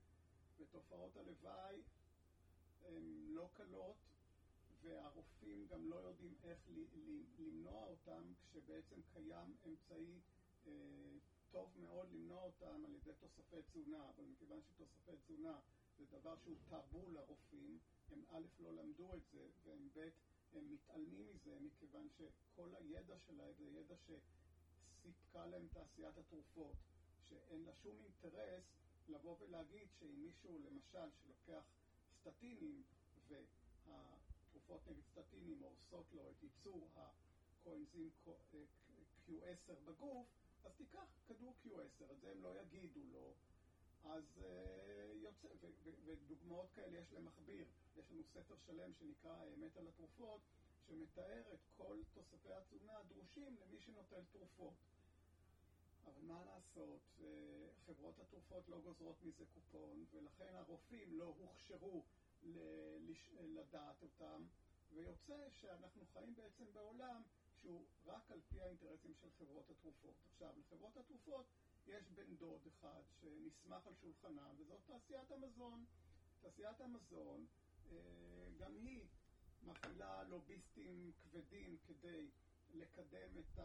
ותופעות 0.58 1.16
הלוואי 1.16 1.82
הן 2.82 3.26
לא 3.28 3.48
קלות, 3.54 3.96
והרופאים 4.82 5.66
גם 5.66 5.88
לא 5.90 5.96
יודעים 5.96 6.34
איך 6.44 6.58
למנוע 7.38 7.84
אותם, 7.84 8.32
כשבעצם 8.42 9.00
קיים 9.12 9.56
אמצעי 9.66 10.20
אה, 10.66 10.72
טוב 11.50 11.70
מאוד 11.80 12.12
למנוע 12.12 12.42
אותם 12.42 12.84
על 12.84 12.94
ידי 12.94 13.10
תוספי 13.20 13.62
תזונה, 13.62 14.08
אבל 14.08 14.24
מכיוון 14.24 14.60
שתוספי 14.62 15.16
תזונה 15.24 15.58
זה 15.98 16.04
דבר 16.18 16.37
שהוא 16.37 16.56
טאבו 16.68 17.10
לרופאים, 17.10 17.78
הם 18.10 18.24
א' 18.28 18.46
לא 18.58 18.74
למדו 18.74 19.14
את 19.14 19.22
זה, 19.32 19.46
והם 19.64 19.88
ב' 19.94 20.08
הם 20.55 20.73
מתעלמים 20.73 21.27
מזה, 21.29 21.61
מכיוון 21.61 22.09
שכל 22.09 22.75
הידע 22.75 23.19
שלהם 23.19 23.53
זה 23.59 23.64
ידע 23.64 23.95
שסיפקה 23.97 25.47
להם 25.47 25.69
תעשיית 25.73 26.19
התרופות, 26.19 26.77
שאין 27.29 27.62
לה 27.64 27.75
שום 27.75 27.97
אינטרס 28.01 28.64
לבוא 29.09 29.37
ולהגיד 29.40 29.88
שאם 29.99 30.23
מישהו, 30.23 30.59
למשל, 30.59 31.11
שלוקח 31.23 31.64
סטטינים, 32.21 32.83
והתרופות 33.29 34.87
נגד 34.87 35.03
סטטינים 35.12 35.59
הורסות 35.62 36.12
לו 36.12 36.31
את 36.31 36.43
ייצור 36.43 36.88
הקואנזים 36.95 38.11
Q10 39.27 39.73
בגוף, 39.85 40.27
אז 40.64 40.73
תיקח 40.77 41.05
כדור 41.27 41.55
Q10, 41.64 42.12
את 42.12 42.21
זה 42.21 42.31
הם 42.31 42.43
לא 42.43 42.61
יגידו 42.61 43.01
לו. 43.12 43.35
אז 44.05 44.25
uh, 44.38 44.45
יוצא, 45.14 45.49
ודוגמאות 46.05 46.71
כאלה 46.75 46.99
יש 46.99 47.12
למכביר. 47.12 47.67
יש 47.97 48.11
לנו 48.11 48.23
ספר 48.25 48.57
שלם 48.67 48.93
שנקרא 48.95 49.33
האמת 49.33 49.77
על 49.77 49.88
התרופות, 49.88 50.40
שמתאר 50.87 51.43
את 51.55 51.61
כל 51.77 52.03
תוספי 52.14 52.53
התזונה 52.53 52.99
הדרושים 52.99 53.57
למי 53.61 53.81
שנוטל 53.81 54.25
תרופות. 54.33 54.75
אבל 56.05 56.23
מה 56.23 56.45
לעשות, 56.45 57.01
אה, 57.21 57.69
חברות 57.87 58.19
התרופות 58.19 58.69
לא 58.69 58.81
גוזרות 58.81 59.23
מזה 59.23 59.45
קופון, 59.55 60.05
ולכן 60.12 60.55
הרופאים 60.55 61.19
לא 61.19 61.25
הוכשרו 61.25 62.03
לדעת 63.75 64.03
אותם, 64.03 64.45
ויוצא 64.93 65.51
שאנחנו 65.51 66.07
חיים 66.12 66.35
בעצם 66.35 66.64
בעולם 66.73 67.23
שהוא 67.61 67.85
רק 68.07 68.31
על 68.31 68.40
פי 68.49 68.61
האינטרסים 68.61 69.14
של 69.14 69.31
חברות 69.38 69.71
התרופות. 69.71 70.14
עכשיו, 70.25 70.53
לחברות 70.59 70.97
התרופות 70.97 71.47
יש 71.87 72.11
בן 72.11 72.37
דוד 72.37 72.66
אחד 72.66 73.03
שנסמך 73.20 73.87
על 73.87 73.94
שולחנם, 73.94 74.55
וזאת 74.59 74.81
תעשיית 74.87 75.31
המזון. 75.31 75.85
תעשיית 76.40 76.81
המזון, 76.81 77.47
אה, 77.90 77.97
גם 78.59 78.77
היא 78.77 79.07
מפעילה 79.62 80.23
לוביסטים 80.23 81.12
כבדים 81.18 81.79
כדי 81.87 82.31
לקדם 82.75 83.38
את 83.38 83.59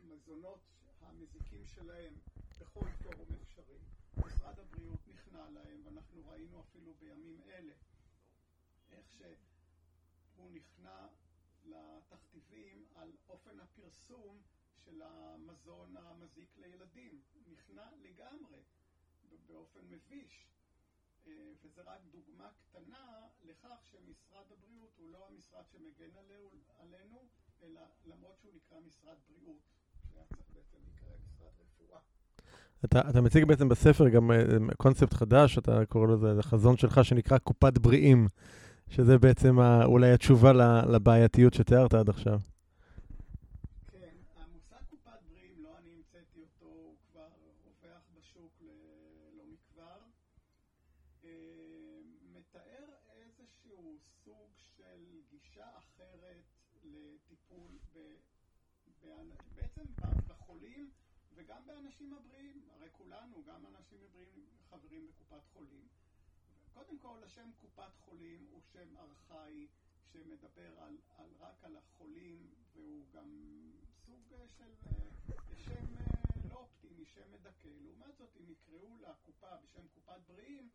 המזונות 0.00 0.60
המזיקים 1.00 1.66
שלהם 1.66 2.14
בכל 2.60 2.86
פורום 3.02 3.28
אפשרי. 3.42 3.78
משרד 4.16 4.58
הבריאות 4.58 5.08
נכנע 5.08 5.50
להם, 5.50 5.80
ואנחנו 5.84 6.26
ראינו 6.26 6.60
אפילו 6.60 6.94
בימים 6.94 7.40
אלה 7.40 7.74
איך 8.90 9.10
שהוא 9.10 10.50
נכנע 10.50 11.06
לתכתיבים 11.64 12.86
על 12.94 13.12
אופן 13.28 13.60
הפרסום 13.60 14.42
של 14.84 15.02
המזון 15.02 15.96
המזיק 15.96 16.58
לילדים. 16.58 17.20
נכנע 17.52 17.90
לגמרי, 18.02 18.60
באופן 19.48 19.80
מביש. 19.90 20.46
אה, 21.26 21.32
וזה 21.62 21.82
רק 21.86 22.00
דוגמה 22.12 22.48
קטנה 22.58 23.26
לכך 23.44 23.78
שמשרד 23.90 24.44
הבריאות 24.50 24.90
הוא 24.98 25.08
לא 25.12 25.28
המשרד 25.30 25.64
שמגן 25.72 26.16
עלינו, 26.78 27.18
אלא 27.62 27.80
למרות 28.06 28.38
שהוא 28.40 28.52
נקרא 28.54 28.78
משרד 28.86 29.16
בריאות, 29.28 29.56
שהיה 30.12 30.24
צריך 30.24 30.46
בעצם 30.54 30.76
להיקרא 30.84 31.16
משרד 31.26 31.52
רפואה. 31.60 32.00
אתה, 32.84 33.10
אתה 33.10 33.20
מציג 33.20 33.44
בעצם 33.44 33.68
בספר 33.68 34.08
גם 34.08 34.30
אה, 34.30 34.36
קונספט 34.76 35.14
חדש, 35.14 35.58
אתה 35.58 35.86
קורא 35.86 36.06
לזה, 36.06 36.38
החזון 36.38 36.76
שלך 36.76 37.04
שנקרא 37.04 37.38
קופת 37.38 37.78
בריאים, 37.78 38.28
שזה 38.88 39.18
בעצם 39.18 39.58
אולי 39.84 40.12
התשובה 40.12 40.52
לבעייתיות 40.82 41.54
שתיארת 41.54 41.94
עד 41.94 42.08
עכשיו. 42.08 42.38
באנשים 61.68 62.14
הבריאים, 62.14 62.62
הרי 62.70 62.88
כולנו, 62.92 63.44
גם 63.44 63.66
אנשים 63.66 63.98
הבריאים, 64.04 64.46
חברים 64.70 65.06
בקופת 65.06 65.46
חולים. 65.52 65.88
קודם 66.88 67.00
כל, 67.00 67.24
השם 67.24 67.50
קופת 67.60 67.96
חולים 68.04 68.46
הוא 68.50 68.60
שם 68.72 68.96
ארכאי 68.96 69.66
שמדבר 70.12 70.80
על, 70.80 70.98
על, 71.16 71.30
רק 71.38 71.64
על 71.64 71.76
החולים, 71.76 72.54
והוא 72.72 73.06
גם 73.12 73.30
סוג 74.06 74.20
של 74.58 74.74
שם 75.56 75.94
לא 76.50 76.54
אופטימי, 76.54 77.04
שם 77.04 77.32
מדכא. 77.32 77.68
לעומת 77.68 78.16
זאת, 78.18 78.36
אם 78.36 78.50
יקראו 78.50 78.96
לקופה 78.96 79.56
בשם 79.56 79.88
קופת 79.88 80.20
בריאים, 80.26 80.70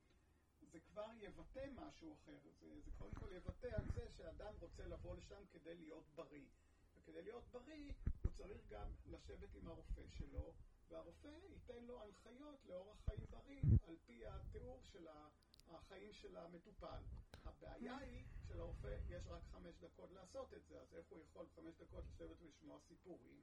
זה 0.61 0.79
כבר 0.79 1.07
יבטא 1.17 1.65
משהו 1.75 2.13
אחר. 2.13 2.39
זה, 2.59 2.81
זה 2.81 2.91
קודם 2.97 3.13
כל 3.13 3.31
יבטא 3.31 3.67
על 3.75 3.85
זה 3.95 4.09
שאדם 4.17 4.53
רוצה 4.59 4.87
לבוא 4.87 5.15
לשם 5.15 5.43
כדי 5.51 5.75
להיות 5.75 6.05
בריא. 6.15 6.47
וכדי 6.95 7.21
להיות 7.21 7.43
בריא, 7.51 7.93
הוא 8.21 8.31
צריך 8.37 8.61
גם 8.69 8.87
לשבת 9.05 9.55
עם 9.55 9.67
הרופא 9.67 10.07
שלו 10.17 10.53
והרופא 10.89 11.37
ייתן 11.49 11.83
לו 11.83 12.01
הנחיות 12.03 12.65
לאורח 12.65 12.97
חיים 13.05 13.25
בריא 13.29 13.61
על 13.87 13.95
פי 14.05 14.27
התיאור 14.27 14.81
של 14.83 15.07
החיים 15.69 16.13
של 16.13 16.37
המטופל. 16.37 17.01
הבעיה 17.45 17.97
היא 17.97 18.23
שלרופא 18.47 18.97
יש 19.09 19.27
רק 19.27 19.41
חמש 19.51 19.75
דקות 19.81 20.11
לעשות 20.11 20.53
את 20.53 20.65
זה, 20.69 20.81
אז 20.81 20.95
איך 20.95 21.05
הוא 21.09 21.19
יכול 21.21 21.45
חמש 21.55 21.75
דקות 21.75 22.03
לשבת 22.07 22.41
ולשמוע 22.41 22.79
סיפורים? 22.87 23.41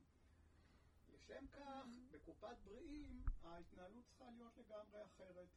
לשם 1.15 1.47
כך, 1.47 1.87
בקופת 2.11 2.57
בריאים 2.65 3.25
ההתנהלות 3.43 4.05
צריכה 4.09 4.31
להיות 4.31 4.57
לגמרי 4.57 5.05
אחרת. 5.05 5.49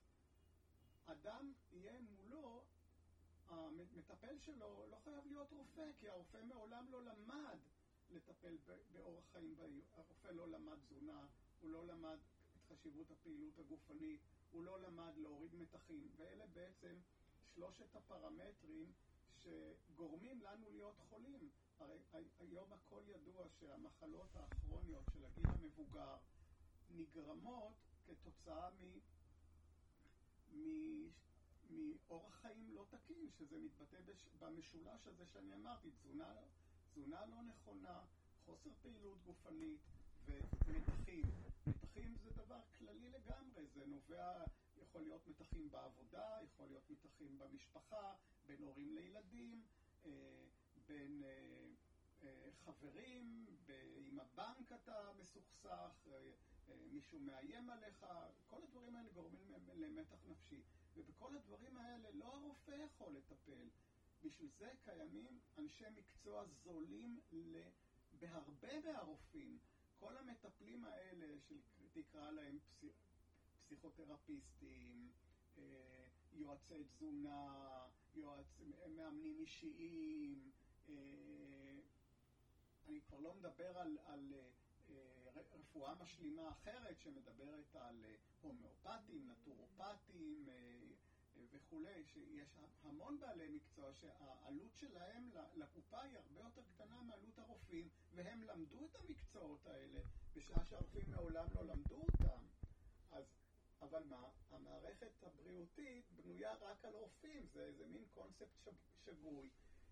אדם 1.05 1.53
יהיה 1.71 1.99
מולו, 2.01 2.63
המטפל 3.47 4.39
שלו 4.39 4.85
לא 4.91 4.97
חייב 5.03 5.25
להיות 5.25 5.51
רופא, 5.51 5.91
כי 5.99 6.09
הרופא 6.09 6.37
מעולם 6.43 6.85
לא 6.89 7.03
למד 7.03 7.57
לטפל 8.11 8.57
באורח 8.91 9.23
חיים 9.31 9.55
בריא. 9.55 9.81
הרופא 9.93 10.27
לא 10.27 10.47
למד 10.47 10.77
תזונה, 10.85 11.27
הוא 11.61 11.71
לא 11.71 11.87
למד 11.87 12.17
את 12.55 12.63
חשיבות 12.71 13.11
הפעילות 13.11 13.59
הגופנית, 13.59 14.21
הוא 14.53 14.63
לא 14.63 14.79
למד 14.81 15.17
להוריד 15.17 15.55
מתחים, 15.55 16.11
ואלה 16.15 16.45
בעצם 16.47 16.95
שלושת 17.55 17.95
הפרמטרים 17.95 18.91
שגורמים 19.37 20.41
לנו 20.41 20.69
להיות 20.71 20.95
חולים. 21.09 21.49
הרי 21.79 21.99
היום 22.39 22.73
הכל 22.73 23.03
ידוע 23.07 23.45
שהמחלות 23.59 24.35
הכרוניות 24.35 25.05
של 25.13 25.25
הגיל 25.25 25.45
המבוגר 25.47 26.15
נגרמות 26.89 27.73
כתוצאה 28.05 28.69
מ... 28.71 28.99
מ... 30.57 31.09
מאורח 31.69 32.33
חיים 32.41 32.69
לא 32.73 32.85
תקין, 32.89 33.29
שזה 33.37 33.57
מתבטא 33.59 34.01
בש... 34.05 34.27
במשולש 34.39 35.07
הזה 35.07 35.25
שאני 35.25 35.53
אמרתי, 35.53 35.91
תזונה, 35.91 36.35
תזונה 36.91 37.25
לא 37.25 37.41
נכונה, 37.41 38.01
חוסר 38.45 38.69
פעילות 38.81 39.23
גופנית 39.23 39.81
ומתחים. 40.25 41.52
מתחים 41.95 42.15
זה 42.15 42.29
דבר 42.33 42.59
כללי 42.77 43.09
לגמרי, 43.09 43.67
זה 43.67 43.85
נובע, 43.85 44.43
יכול 44.77 45.01
להיות 45.01 45.27
מתחים 45.27 45.71
בעבודה, 45.71 46.37
יכול 46.43 46.67
להיות 46.67 46.89
מתחים 46.89 47.37
במשפחה, 47.37 48.15
בין 48.45 48.63
הורים 48.63 48.95
לילדים. 48.95 49.63
בין 50.87 51.23
חברים, 52.65 53.45
עם 53.97 54.19
הבנק 54.19 54.71
אתה 54.71 55.11
מסוכסך, 55.21 56.07
מישהו 56.91 57.19
מאיים 57.19 57.69
עליך, 57.69 58.05
כל 58.49 58.63
הדברים 58.63 58.95
האלה 58.95 59.09
גורמים 59.09 59.51
למתח 59.73 60.25
נפשי. 60.27 60.61
ובכל 60.95 61.35
הדברים 61.35 61.77
האלה 61.77 62.11
לא 62.11 62.35
הרופא 62.35 62.71
יכול 62.71 63.13
לטפל. 63.13 63.69
בשביל 64.23 64.49
זה 64.57 64.71
קיימים 64.83 65.39
אנשי 65.57 65.85
מקצוע 65.95 66.45
זולים 66.45 67.19
בהרבה 68.19 68.79
מהרופאים. 68.79 69.59
כל 69.99 70.17
המטפלים 70.17 70.85
האלה, 70.85 71.25
שתקרא 71.93 72.31
להם 72.31 72.59
פסיכ... 72.59 72.93
פסיכותרפיסטים, 73.65 75.11
אה, 75.57 76.05
יועצי 76.33 76.83
תזונה, 76.83 77.85
יועצ... 78.15 78.61
מאמנים 78.95 79.39
אישיים, 79.39 80.51
אה, 80.89 81.79
אני 82.87 83.01
כבר 83.01 83.19
לא 83.19 83.33
מדבר 83.35 83.77
על, 83.77 83.97
על 84.05 84.33
אה, 84.89 85.41
רפואה 85.53 85.95
משלימה 85.95 86.49
אחרת 86.49 86.99
שמדברת 86.99 87.75
על 87.75 88.05
הומאופטים, 88.41 89.31
נטורופטים 89.31 90.45
וכולי, 91.53 92.03
שיש 92.05 92.57
המון 92.83 93.19
בעלי 93.19 93.49
מקצוע 93.49 93.93
שהעלות 93.93 94.75
שלהם 94.75 95.29
לקופה 95.55 96.01
היא 96.01 96.17
הרבה 96.17 96.39
יותר 96.39 96.61
קטנה 96.73 97.01
מעלות 97.01 97.39
הרופאים, 97.39 97.89
והם 98.15 98.43
למדו 98.43 98.85
את 98.85 98.95
המקצועות 98.95 99.67
האלה, 99.67 99.99
בשעה 100.35 100.65
שהרופאים 100.65 101.11
מעולם 101.11 101.45
לא 101.55 101.65
למדו 101.65 102.01
אותם. 102.01 102.45
אז, 103.11 103.25
אבל 103.81 104.03
מה, 104.03 104.29
המערכת 104.49 105.23
הבריאותית 105.23 106.11
בנויה 106.11 106.53
רק 106.53 106.85
על 106.85 106.93
רופאים, 106.93 107.47
זה, 107.53 107.71
זה 107.77 107.87
מין 107.87 108.05
קונספט 108.13 108.67
שגוי, 109.05 109.49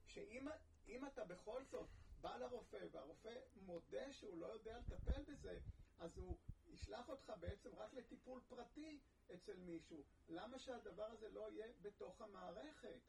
שאם 0.08 1.06
אתה 1.08 1.26
בכל 1.26 1.63
זאת 1.63 1.89
בא 2.21 2.38
לרופא, 2.38 2.86
והרופא 2.91 3.39
מודה 3.62 4.13
שהוא 4.13 4.38
לא 4.38 4.45
יודע 4.45 4.80
לטפל 4.80 5.24
בזה, 5.24 5.60
אז 6.00 6.17
הוא 6.17 6.38
ישלח 6.74 7.10
אותך 7.10 7.34
בעצם 7.40 7.70
רק 7.76 7.94
לטיפול 7.94 8.42
פרטי 8.48 9.00
אצל 9.34 9.58
מישהו. 9.58 10.04
למה 10.30 10.60
שהדבר 10.60 11.06
הזה 11.06 11.30
לא 11.30 11.52
יהיה 11.52 11.68
בתוך 11.82 12.22
המערכת? 12.22 13.00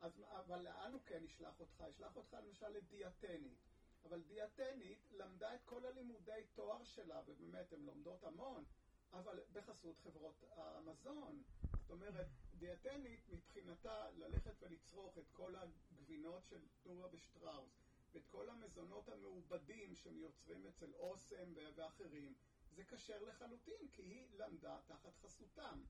אז, 0.00 0.22
אבל 0.30 0.62
לאן 0.62 0.92
הוא 0.92 1.00
כן 1.06 1.24
ישלח 1.24 1.60
אותך? 1.60 1.84
ישלח 1.88 2.16
אותך 2.16 2.36
למשל 2.44 2.68
לדיאטנית. 2.68 3.58
אבל 4.04 4.22
דיאטנית 4.22 4.98
למדה 5.12 5.54
את 5.54 5.60
כל 5.64 5.86
הלימודי 5.86 6.46
תואר 6.54 6.84
שלה, 6.84 7.20
ובאמת 7.26 7.72
הן 7.72 7.80
לומדות 7.80 8.24
המון, 8.24 8.64
אבל 9.12 9.40
בחסות 9.52 9.98
חברות 9.98 10.44
המזון. 10.50 11.42
זאת 11.72 11.90
אומרת, 11.90 12.26
דיאטנית 12.58 13.28
מבחינתה 13.28 14.10
ללכת 14.10 14.54
ולצרוך 14.60 15.18
את 15.18 15.28
כל 15.32 15.54
הגבינות 15.56 16.46
של 16.46 16.60
תנובה 16.82 17.08
ושטראוס, 17.12 17.70
ואת 18.12 18.26
כל 18.26 18.50
המזונות 18.50 19.08
המעובדים 19.08 19.96
שמיוצרים 19.96 20.66
אצל 20.66 20.92
אוסם 20.94 21.52
ואחרים, 21.74 22.34
זה 22.78 22.84
כשר 22.84 23.22
לחלוטין, 23.22 23.88
כי 23.92 24.02
היא 24.02 24.38
למדה 24.38 24.78
תחת 24.86 25.16
חסותם. 25.16 25.84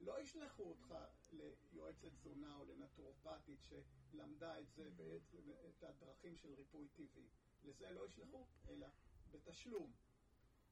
לא 0.00 0.20
ישלחו 0.20 0.62
אותך 0.62 0.94
ליועצת 1.32 2.08
תזונה 2.12 2.56
או 2.56 2.64
לנטורופטית 2.64 3.60
שלמדה 3.62 4.60
את 4.60 4.70
זה, 4.70 4.90
בעצם, 4.90 5.50
את 5.68 5.82
הדרכים 5.82 6.36
של 6.36 6.54
ריפוי 6.54 6.88
טבעי. 6.88 7.28
לזה 7.64 7.90
לא 7.90 8.08
ישלחו, 8.08 8.46
אלא 8.68 8.86
בתשלום. 9.30 9.92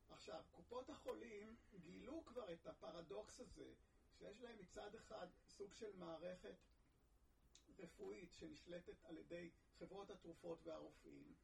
עכשיו, 0.09 0.45
קופות 0.51 0.91
החולים 0.91 1.57
גילו 1.81 2.25
כבר 2.25 2.53
את 2.53 2.67
הפרדוקס 2.67 3.41
הזה, 3.41 3.75
שיש 4.19 4.41
להם 4.41 4.59
מצד 4.59 4.95
אחד 4.95 5.27
סוג 5.47 5.75
של 5.75 5.97
מערכת 5.97 6.57
רפואית 7.79 8.35
שנשלטת 8.35 9.05
על 9.05 9.17
ידי 9.17 9.51
חברות 9.79 10.11
התרופות 10.11 10.59
והרופאים, 10.63 11.35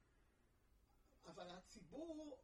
אבל 1.25 1.51
הציבור 1.51 2.41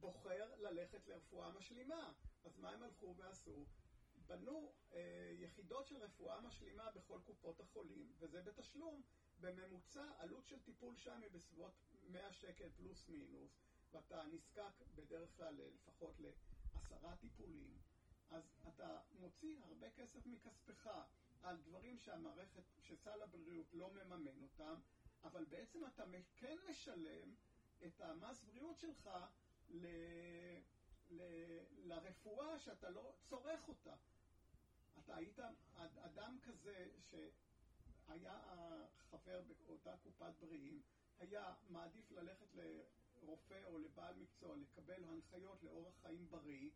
בוחר 0.00 0.54
ללכת 0.58 1.06
לרפואה 1.06 1.50
משלימה. 1.50 2.12
אז 2.44 2.58
מה 2.58 2.70
הם 2.70 2.82
הלכו 2.82 3.14
ועשו? 3.16 3.66
בנו 4.26 4.72
אה, 4.92 5.32
יחידות 5.34 5.86
של 5.86 5.96
רפואה 5.96 6.40
משלימה 6.40 6.90
בכל 6.90 7.20
קופות 7.24 7.60
החולים, 7.60 8.12
וזה 8.18 8.42
בתשלום. 8.42 9.02
בממוצע 9.40 10.04
עלות 10.18 10.46
של 10.46 10.62
טיפול 10.62 10.96
שם 10.96 11.20
היא 11.22 11.30
בסביבות 11.30 11.72
100 12.08 12.32
שקל 12.32 12.70
פלוס 12.76 13.08
מינוס, 13.08 13.50
ואתה 13.92 14.22
נזקק 14.22 14.82
בדרך 14.94 15.36
כלל 15.36 15.54
לפחות 15.54 16.20
לעשרה 16.20 17.16
טיפולים, 17.16 17.78
אז 18.30 18.42
אתה 18.68 19.00
מוציא 19.12 19.60
הרבה 19.62 19.90
כסף 19.90 20.26
מכספך 20.26 20.90
על 21.42 21.56
דברים 21.56 21.98
שהמערכת, 21.98 22.62
שסל 22.80 23.22
הבריאות 23.22 23.74
לא 23.74 23.90
מממן 23.90 24.42
אותם, 24.42 24.80
אבל 25.24 25.44
בעצם 25.44 25.86
אתה 25.86 26.04
כן 26.36 26.56
משלם 26.70 27.34
את 27.86 28.00
המס 28.00 28.42
בריאות 28.42 28.78
שלך 28.78 29.10
ל, 29.74 29.86
ל, 31.10 31.22
לרפואה 31.84 32.58
שאתה 32.58 32.90
לא 32.90 33.12
צורך 33.28 33.68
אותה. 33.68 33.94
אתה 34.98 35.16
היית 35.16 35.38
אדם 35.76 36.38
כזה 36.42 36.88
שהיה 37.10 38.38
חבר 39.10 39.42
באותה 39.66 39.96
קופת 40.02 40.32
בריאים, 40.40 40.82
היה 41.18 41.54
מעדיף 41.68 42.10
ללכת 42.10 42.46
לרופא 42.54 43.64
או 43.64 43.78
לבעל 43.78 44.14
מקצוע, 44.16 44.56
לקבל 44.56 45.04
הנחיות 45.04 45.62
לאורח 45.62 45.94
חיים 46.02 46.30
בריא, 46.30 46.70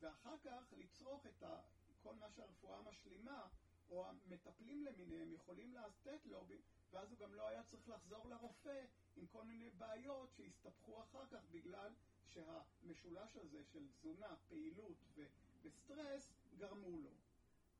ואחר 0.00 0.34
כך 0.44 0.72
לצרוך 0.76 1.26
את 1.26 1.42
ה, 1.42 1.60
כל 2.02 2.14
מה 2.14 2.30
שהרפואה 2.30 2.82
משלימה, 2.82 3.48
או 3.90 4.06
המטפלים 4.08 4.84
למיניהם 4.84 5.32
יכולים 5.32 5.74
לתת 5.74 6.26
לו, 6.26 6.46
ואז 6.90 7.10
הוא 7.10 7.18
גם 7.18 7.34
לא 7.34 7.48
היה 7.48 7.62
צריך 7.62 7.88
לחזור 7.88 8.28
לרופא 8.28 8.84
עם 9.16 9.26
כל 9.26 9.44
מיני 9.44 9.70
בעיות 9.70 10.32
שהסתבכו 10.36 11.02
אחר 11.02 11.26
כך 11.26 11.44
בגלל 11.50 11.92
שהמשולש 12.34 13.36
הזה 13.36 13.64
של 13.64 13.86
תזונה, 13.92 14.36
פעילות 14.48 14.96
ו- 15.14 15.26
וסטרס 15.62 16.32
גרמו 16.58 16.98
לו. 16.98 17.10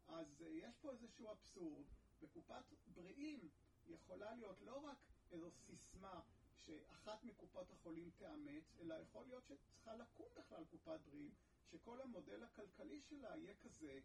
אז 0.09 0.27
uh, 0.41 0.45
יש 0.45 0.77
פה 0.81 0.91
איזשהו 0.91 1.31
אבסורד. 1.31 1.85
בקופת 2.23 2.65
בריאים 2.95 3.49
יכולה 3.89 4.35
להיות 4.35 4.61
לא 4.63 4.77
רק 4.77 4.99
איזו 5.31 5.51
סיסמה 5.51 6.21
שאחת 6.67 7.25
מקופות 7.25 7.71
החולים 7.71 8.11
תאמץ, 8.19 8.65
אלא 8.81 8.95
יכול 8.95 9.27
להיות 9.27 9.45
שצריכה 9.47 9.97
לקום 9.97 10.27
בכלל 10.35 10.65
קופת 10.65 11.01
בריאים, 11.07 11.35
שכל 11.71 12.01
המודל 12.01 12.43
הכלכלי 12.43 13.01
שלה 13.01 13.37
יהיה 13.37 13.55
כזה 13.55 14.01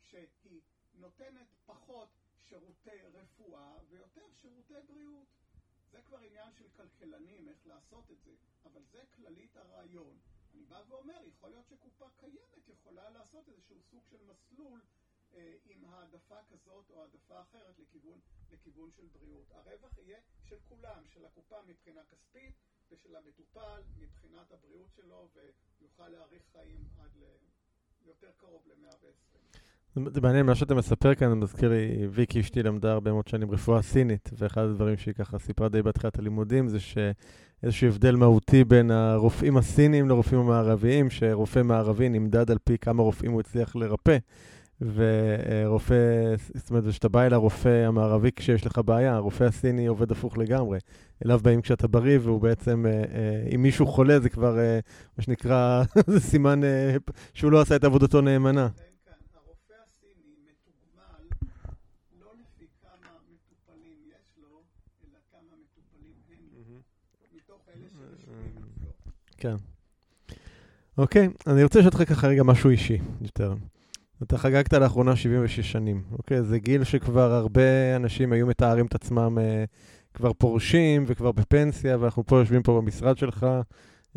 שהיא 0.00 0.60
נותנת 0.94 1.46
פחות 1.66 2.08
שירותי 2.48 3.02
רפואה 3.12 3.78
ויותר 3.88 4.26
שירותי 4.40 4.74
בריאות. 4.88 5.28
זה 5.92 6.02
כבר 6.02 6.18
עניין 6.18 6.52
של 6.52 6.68
כלכלנים, 6.68 7.48
איך 7.48 7.66
לעשות 7.66 8.10
את 8.10 8.22
זה, 8.24 8.34
אבל 8.64 8.82
זה 8.92 9.02
כללית 9.14 9.56
הרעיון. 9.56 10.18
אני 10.54 10.64
בא 10.64 10.82
ואומר, 10.88 11.24
יכול 11.24 11.50
להיות 11.50 11.66
שקופה 11.68 12.06
קיימת 12.16 12.68
יכולה 12.68 13.10
לעשות 13.10 13.48
איזשהו 13.48 13.80
סוג 13.90 14.04
של 14.10 14.22
מסלול 14.24 14.82
אה, 15.34 15.56
עם 15.64 15.84
העדפה 15.84 16.38
כזאת 16.50 16.90
או 16.90 17.02
העדפה 17.02 17.40
אחרת 17.42 17.78
לכיוון, 17.78 18.20
לכיוון 18.50 18.90
של 18.92 19.06
בריאות. 19.06 19.50
הרווח 19.50 19.98
יהיה 19.98 20.20
של 20.44 20.60
כולם, 20.68 21.08
של 21.08 21.24
הקופה 21.24 21.62
מבחינה 21.62 22.04
כספית 22.04 22.54
ושל 22.90 23.16
המטופל 23.16 23.82
מבחינת 23.96 24.52
הבריאות 24.52 24.90
שלו, 24.96 25.28
ויוכל 25.80 26.08
להאריך 26.08 26.42
חיים 26.52 26.88
עד 26.98 27.16
ל... 27.16 27.24
יותר 28.04 28.32
קרוב 28.36 28.66
ל-120. 28.66 29.71
זה 29.94 30.20
מעניין, 30.20 30.46
מה 30.46 30.54
שאתה 30.54 30.74
מספר 30.74 31.14
כאן, 31.14 31.32
מזכיר 31.32 31.70
לי, 31.70 32.06
ויקי 32.10 32.40
אשתי 32.40 32.62
למדה 32.62 32.92
הרבה 32.92 33.12
מאוד 33.12 33.28
שנים 33.28 33.50
רפואה 33.50 33.82
סינית, 33.82 34.30
ואחד 34.38 34.62
הדברים 34.62 34.96
שהיא 34.96 35.14
ככה 35.14 35.38
סיפרה 35.38 35.68
די 35.68 35.82
בתחילת 35.82 36.18
הלימודים, 36.18 36.68
זה 36.68 36.78
שאיזשהו 36.80 37.88
הבדל 37.88 38.16
מהותי 38.16 38.64
בין 38.64 38.90
הרופאים 38.90 39.56
הסינים 39.56 40.08
לרופאים 40.08 40.40
המערביים, 40.40 41.10
שרופא 41.10 41.62
מערבי 41.62 42.08
נמדד 42.08 42.50
על 42.50 42.58
פי 42.64 42.78
כמה 42.78 43.02
רופאים 43.02 43.32
הוא 43.32 43.40
הצליח 43.40 43.76
לרפא. 43.76 44.16
ורופא, 44.94 45.94
זאת 46.54 46.70
אומרת, 46.70 46.84
כשאתה 46.88 47.08
בא 47.08 47.22
אל 47.22 47.32
הרופא 47.32 47.84
המערבי 47.86 48.30
כשיש 48.36 48.66
לך 48.66 48.80
בעיה, 48.84 49.14
הרופא 49.14 49.44
הסיני 49.44 49.86
עובד 49.86 50.12
הפוך 50.12 50.38
לגמרי. 50.38 50.78
אליו 51.24 51.40
באים 51.42 51.60
כשאתה 51.62 51.88
בריא, 51.88 52.18
והוא 52.22 52.40
בעצם, 52.40 52.86
אה, 52.86 52.90
אה, 52.92 53.54
אם 53.54 53.62
מישהו 53.62 53.86
חולה, 53.86 54.20
זה 54.20 54.28
כבר, 54.28 54.58
אה, 54.58 54.78
מה 55.18 55.24
שנקרא, 55.24 55.82
זה 56.12 56.20
סימן 56.20 56.60
שהוא 57.34 57.52
לא 57.52 57.60
עשה 57.60 57.76
את 57.76 57.84
עבודתו 57.84 58.20
נאמנה. 58.20 58.68
כן. 69.42 69.54
אוקיי, 70.98 71.28
אני 71.46 71.62
רוצה 71.62 71.78
לשאול 71.78 71.92
אותך 71.94 72.08
ככה 72.08 72.28
רגע 72.28 72.42
משהו 72.42 72.70
אישי 72.70 72.98
יותר. 73.20 73.54
אתה 74.22 74.38
חגגת 74.38 74.72
לאחרונה 74.72 75.16
76 75.16 75.72
שנים, 75.72 76.02
אוקיי? 76.12 76.42
זה 76.42 76.58
גיל 76.58 76.84
שכבר 76.84 77.32
הרבה 77.32 77.96
אנשים 77.96 78.32
היו 78.32 78.46
מתארים 78.46 78.86
את 78.86 78.94
עצמם 78.94 79.38
אה, 79.38 79.64
כבר 80.14 80.32
פורשים 80.32 81.04
וכבר 81.06 81.32
בפנסיה, 81.32 81.96
ואנחנו 82.00 82.26
פה 82.26 82.38
יושבים 82.38 82.62
פה 82.62 82.80
במשרד 82.80 83.18
שלך, 83.18 83.46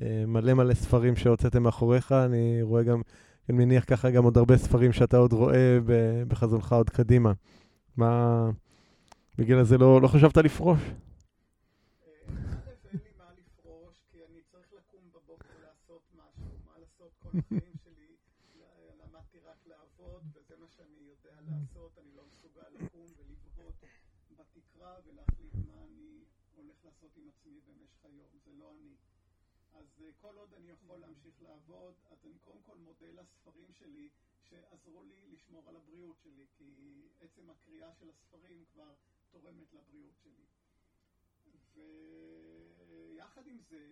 אה, 0.02 0.24
מלא 0.28 0.54
מלא 0.54 0.74
ספרים 0.74 1.16
שהוצאתם 1.16 1.64
מאחוריך, 1.64 2.12
אני 2.12 2.60
רואה 2.62 2.84
גם, 2.84 3.02
אני 3.50 3.58
מניח 3.58 3.84
ככה 3.88 4.10
גם 4.10 4.24
עוד 4.24 4.38
הרבה 4.38 4.58
ספרים 4.58 4.94
שאתה 4.94 5.18
עוד 5.18 5.34
רואה 5.34 5.78
בחזונך 6.28 6.74
עוד 6.74 6.90
קדימה. 6.90 7.32
מה, 7.98 8.50
בגלל 9.38 9.64
זה 9.64 9.78
לא, 9.78 10.02
לא 10.02 10.08
חשבת 10.08 10.38
לפרוש? 10.38 10.80
אין 12.96 13.00
לי 13.04 13.12
מה 13.18 13.26
לפרוש, 13.38 13.96
כי 14.12 14.18
אני 14.30 14.40
צריך 14.52 14.66
לקום 14.74 15.02
בבוקר 15.14 15.56
לעשות 15.64 16.02
משהו. 16.14 16.46
מה 16.66 16.72
החיים 17.40 17.78
שלי 17.84 18.16
למדתי 18.98 19.40
רק 19.40 19.66
לעבוד, 19.66 20.24
וזה 20.34 20.58
מה 20.58 20.68
שאני 20.70 21.00
יודע 21.00 21.42
לעשות. 21.42 21.98
אני 21.98 22.16
לא 22.16 22.26
מסוגל 22.26 22.70
לקום 22.70 23.08
ולבהות 23.18 23.76
בתקרה 24.36 25.00
ולהחליט 25.06 25.54
מה 25.68 25.84
אני 25.84 26.24
הולך 26.56 26.86
לעשות 26.86 27.18
עם 27.18 27.28
עצמי 27.30 27.60
במשך 27.62 28.06
היום. 28.06 28.30
זה 28.46 28.54
לא 28.54 28.72
אני. 28.72 28.96
אז 29.74 30.04
כל 30.22 30.38
עוד 30.38 30.54
אני 30.54 30.70
יכול 30.72 31.00
להמשיך 31.00 31.42
לעבוד, 31.42 31.94
אז 32.10 32.26
אני 32.26 32.40
קודם 32.40 32.62
כל 32.62 32.78
מודה 32.78 33.12
לספרים 33.12 33.74
שלי 33.74 34.10
שעזרו 34.42 35.04
לי 35.04 35.28
לשמור 35.28 35.70
על 35.70 35.76
הבריאות 35.76 36.20
שלי, 36.20 36.46
כי 36.58 36.74
עצם 37.20 37.50
הקריאה 37.50 37.94
של 37.94 38.10
הספרים 38.10 38.66
כבר 38.74 38.94
תורמת 39.32 39.74
לבריאות 39.74 40.16
שלי. 40.24 40.46
ויחד 41.76 43.48
עם 43.48 43.58
זה, 43.70 43.92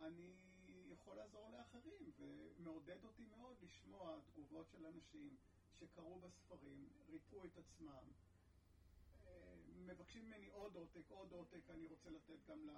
אני 0.00 0.49
יכול 1.10 1.22
לעזור 1.22 1.50
לאחרים, 1.50 2.12
ומעודד 2.18 3.04
אותי 3.04 3.24
מאוד 3.26 3.56
לשמוע 3.62 4.18
תגובות 4.26 4.70
של 4.70 4.86
אנשים 4.86 5.36
שקראו 5.72 6.20
בספרים, 6.20 6.88
ריפו 7.08 7.44
את 7.44 7.58
עצמם, 7.58 8.04
מבקשים 9.86 10.26
ממני 10.26 10.48
עוד 10.48 10.76
עותק, 10.76 11.10
עוד 11.10 11.32
עותק, 11.32 11.70
אני 11.70 11.86
רוצה 11.86 12.10
לתת 12.10 12.38
גם 12.46 12.68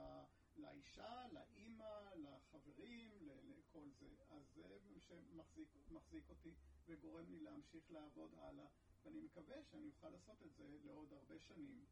לאישה, 0.56 1.26
לאימא, 1.32 2.14
לחברים, 2.14 3.28
לכל 3.44 3.88
זה. 4.00 4.08
אז 4.30 4.42
זה 4.54 5.00
שמחזיק 5.00 6.28
אותי 6.28 6.54
וגורם 6.86 7.30
לי 7.30 7.40
להמשיך 7.40 7.90
לעבוד 7.90 8.34
הלאה, 8.34 8.66
ואני 9.04 9.20
מקווה 9.20 9.62
שאני 9.62 9.88
אוכל 9.88 10.08
לעשות 10.10 10.42
את 10.42 10.54
זה 10.54 10.64
לעוד 10.84 11.12
הרבה 11.12 11.38
שנים. 11.38 11.84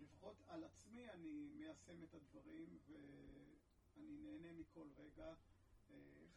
לפחות 0.00 0.36
על 0.46 0.64
עצמי 0.64 1.10
אני 1.10 1.50
מיישם 1.54 2.02
את 2.02 2.14
הדברים 2.14 2.78
ואני 4.00 4.16
נהנה 4.16 4.52
מכל 4.52 4.88
רגע. 4.98 5.34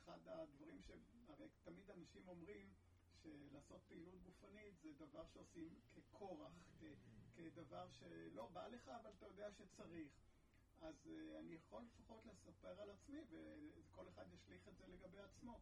אחד 0.03 0.27
הדברים 0.27 0.81
שהרי 0.81 1.47
תמיד 1.63 1.91
אנשים 1.91 2.27
אומרים 2.27 2.73
שלעשות 3.21 3.81
פעילות 3.87 4.21
גופנית 4.23 4.75
זה 4.81 4.93
דבר 4.93 5.25
שעושים 5.25 5.79
ככורח, 5.95 6.67
כדבר 7.35 7.89
שלא 7.89 8.47
בא 8.47 8.67
לך 8.67 8.87
אבל 8.87 9.11
אתה 9.17 9.25
יודע 9.25 9.51
שצריך. 9.51 10.11
אז 10.81 11.09
אני 11.39 11.53
יכול 11.53 11.83
לפחות 11.83 12.25
לספר 12.25 12.81
על 12.81 12.89
עצמי 12.89 13.19
וכל 13.29 14.07
אחד 14.07 14.25
ישליך 14.33 14.67
את 14.67 14.77
זה 14.77 14.87
לגבי 14.87 15.19
עצמו. 15.19 15.59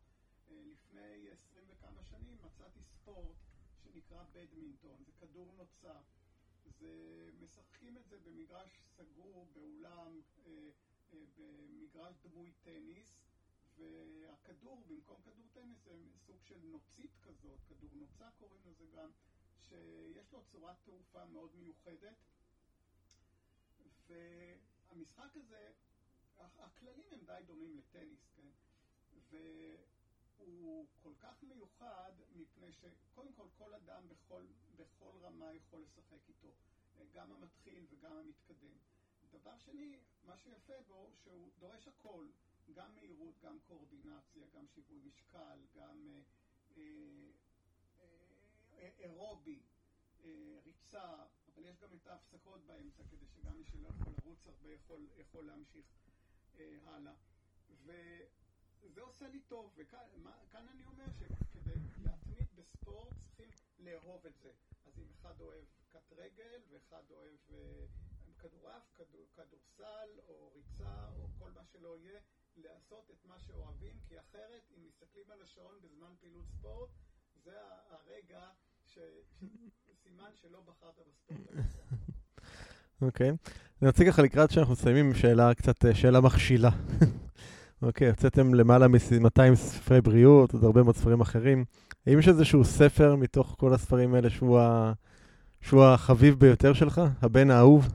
לפני 0.49 1.29
עשרים 1.29 1.65
וכמה 1.67 2.03
שנים 2.03 2.37
מצאתי 2.41 2.83
ספורט 2.83 3.37
שנקרא 3.83 4.23
בדמינטון, 4.31 5.03
זה 5.05 5.11
כדור 5.11 5.53
נוצה. 5.57 5.99
זה, 6.79 7.29
משחקים 7.41 7.97
את 7.97 8.07
זה 8.09 8.19
במגרש 8.19 8.79
סגור, 8.97 9.47
באולם, 9.53 10.21
במגרש 11.37 12.15
דמוי 12.23 12.51
טניס, 12.63 13.21
והכדור, 13.77 14.83
במקום 14.87 15.21
כדור 15.21 15.45
טניס, 15.53 15.83
זה 15.83 16.17
סוג 16.25 16.37
של 16.43 16.59
נוצית 16.63 17.11
כזאת, 17.23 17.59
כדור 17.69 17.89
נוצה 17.93 18.29
קוראים 18.39 18.61
לזה 18.65 18.85
גם, 18.95 19.09
שיש 19.69 20.33
לו 20.33 20.43
צורת 20.51 20.75
תעופה 20.83 21.25
מאוד 21.25 21.55
מיוחדת. 21.55 22.15
והמשחק 24.07 25.35
הזה, 25.35 25.71
הכללים 26.37 27.05
הם 27.11 27.19
די 27.25 27.41
דומים 27.45 27.77
לטניס, 27.77 28.29
כן? 28.35 28.47
והוא 30.39 30.85
כל 31.03 31.13
כך 31.19 31.43
מיוחד 31.43 32.11
מפני 32.35 32.71
שקודם 32.71 33.33
כל 33.33 33.47
כל 33.57 33.73
אדם 33.73 34.03
בכל, 34.09 34.45
בכל 34.75 35.11
רמה 35.21 35.53
יכול 35.53 35.81
לשחק 35.81 36.29
איתו, 36.29 36.51
גם 37.13 37.31
המתחיל 37.31 37.85
וגם 37.89 38.17
המתקדם. 38.17 38.77
דבר 39.31 39.57
שני, 39.57 39.99
מה 40.23 40.37
שיפה 40.37 40.81
בו, 40.87 41.11
שהוא 41.23 41.49
דורש 41.59 41.87
הכל, 41.87 42.27
גם 42.73 42.95
מהירות, 42.95 43.39
גם 43.43 43.59
קואורדינציה, 43.67 44.47
גם 44.53 44.67
שיווי 44.67 44.99
משקל, 45.05 45.59
גם 45.75 46.07
אה, 46.77 46.81
אה, 48.77 48.89
אירובי, 48.99 49.59
אה, 50.23 50.59
ריצה, 50.65 51.25
אבל 51.53 51.65
יש 51.65 51.77
גם 51.77 51.89
את 51.93 52.07
ההפסקות 52.07 52.65
באמצע, 52.65 53.03
כדי 53.11 53.25
שגם 53.27 53.57
מי 53.57 53.65
שלא 53.65 53.87
יכול 53.87 54.13
לרוץ 54.23 54.47
הרבה 54.47 54.71
יכול, 54.71 55.07
יכול 55.17 55.45
להמשיך 55.45 55.85
אה, 56.59 56.77
הלאה. 56.85 57.13
וזה 57.83 59.01
עושה 59.01 59.27
לי 59.27 59.39
טוב, 59.39 59.73
וכאן 59.75 60.67
אני 60.67 60.85
אומר 60.85 61.05
שכדי 61.19 61.73
להתמיד 62.03 62.47
בספורט 62.55 63.13
צריכים 63.19 63.49
לאהוב 63.79 64.25
את 64.25 64.37
זה. 64.37 64.51
אז 64.85 64.99
אם 64.99 65.11
אחד 65.11 65.41
אוהב 65.41 65.65
קט 65.89 66.13
רגל, 66.13 66.61
ואחד 66.69 67.11
אוהב 67.11 67.39
אה, 67.53 67.85
כדורעף, 68.41 68.83
כדור, 68.97 69.25
כדורסל, 69.35 70.09
או 70.27 70.51
ריצה, 70.55 71.05
או 71.17 71.27
כל 71.39 71.49
מה 71.55 71.61
שלא 71.63 71.97
יהיה, 71.97 72.19
לעשות 72.57 73.11
את 73.11 73.25
מה 73.25 73.39
שאוהבים, 73.39 73.95
כי 74.07 74.19
אחרת, 74.19 74.61
אם 74.77 74.83
מסתכלים 74.87 75.25
על 75.31 75.41
השעון 75.41 75.75
בזמן 75.81 76.13
פעילות 76.19 76.45
ספורט, 76.47 76.89
זה 77.43 77.57
הרגע 77.89 78.41
ש... 78.85 78.99
סימן 80.03 80.29
שלא 80.33 80.61
בחרת 80.61 81.07
בספורט 81.07 81.65
אוקיי. 83.01 83.29
אני 83.81 83.87
רוצה 83.87 84.05
ככה 84.05 84.21
לקראת 84.21 84.51
שאנחנו 84.51 84.73
מסיימים 84.73 85.05
עם 85.05 85.13
שאלה 85.13 85.53
קצת, 85.53 85.85
אה, 85.85 85.95
שאלה 85.95 86.21
מכשילה. 86.21 86.69
אוקיי, 87.81 88.09
הוצאתם 88.09 88.53
למעלה 88.53 88.87
מ-200 88.87 89.55
ספרי 89.55 90.01
בריאות, 90.01 90.53
עוד 90.53 90.63
הרבה 90.63 90.83
מאוד 90.83 90.95
ספרים 90.95 91.21
אחרים. 91.21 91.65
האם 92.07 92.19
יש 92.19 92.27
איזשהו 92.27 92.65
ספר 92.65 93.15
מתוך 93.15 93.55
כל 93.59 93.73
הספרים 93.73 94.13
האלה 94.13 94.29
שהוא. 94.29 94.59
שהוא 95.61 95.83
החביב 95.83 96.39
ביותר 96.39 96.73
שלך? 96.73 97.01
הבן 97.21 97.49
האהוב? 97.49 97.87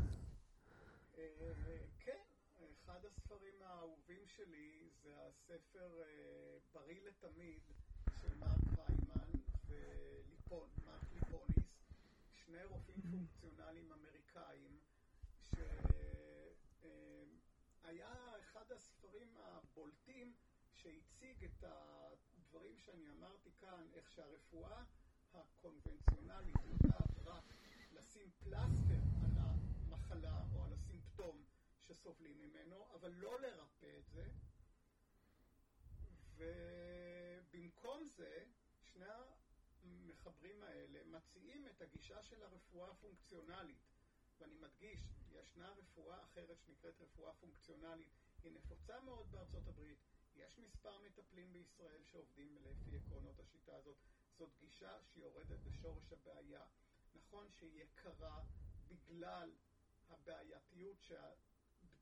שהרפואה 24.16 24.82
הקונבנציונלית 25.34 26.56
יודעת 26.64 27.10
רק 27.24 27.44
לשים 27.92 28.30
פלסטר 28.30 29.00
על 29.24 29.32
המחלה 29.36 30.42
או 30.54 30.64
על 30.64 30.72
הסימפטום 30.72 31.42
שסובלים 31.88 32.38
ממנו, 32.38 32.86
אבל 33.06 33.14
לא 33.14 33.40
לרפא 33.40 33.98
את 33.98 34.08
זה. 34.08 34.28
ובמקום 36.36 38.08
זה, 38.16 38.44
שני 38.82 39.06
המחברים 39.82 40.62
האלה 40.62 41.04
מציעים 41.04 41.66
את 41.66 41.82
הגישה 41.82 42.22
של 42.22 42.42
הרפואה 42.42 42.90
הפונקציונלית. 42.90 43.78
ואני 44.38 44.54
מדגיש, 44.54 45.00
ישנה 45.32 45.70
רפואה 45.70 46.22
אחרת 46.22 46.60
שנקראת 46.60 47.00
רפואה 47.00 47.32
פונקציונלית, 47.32 48.08
היא 48.42 48.52
נפוצה 48.52 49.00
מאוד 49.00 49.30
בארצות 49.30 49.68
הברית, 49.68 49.98
יש 50.36 50.58
מספר 50.58 50.98
מטפלים 50.98 51.52
בישראל 51.52 52.04
שעובדים 52.04 52.58
לפי 52.62 52.96
עקרונות 52.96 53.40
השיטה 53.40 53.76
הזאת. 53.76 53.96
זאת 54.38 54.50
גישה 54.58 54.98
שיורדת 55.14 55.66
לשורש 55.66 56.12
הבעיה. 56.12 56.64
נכון 57.14 57.48
שהיא 57.50 57.82
יקרה 57.82 58.42
בגלל 58.88 59.50
הבעייתיות 60.08 61.02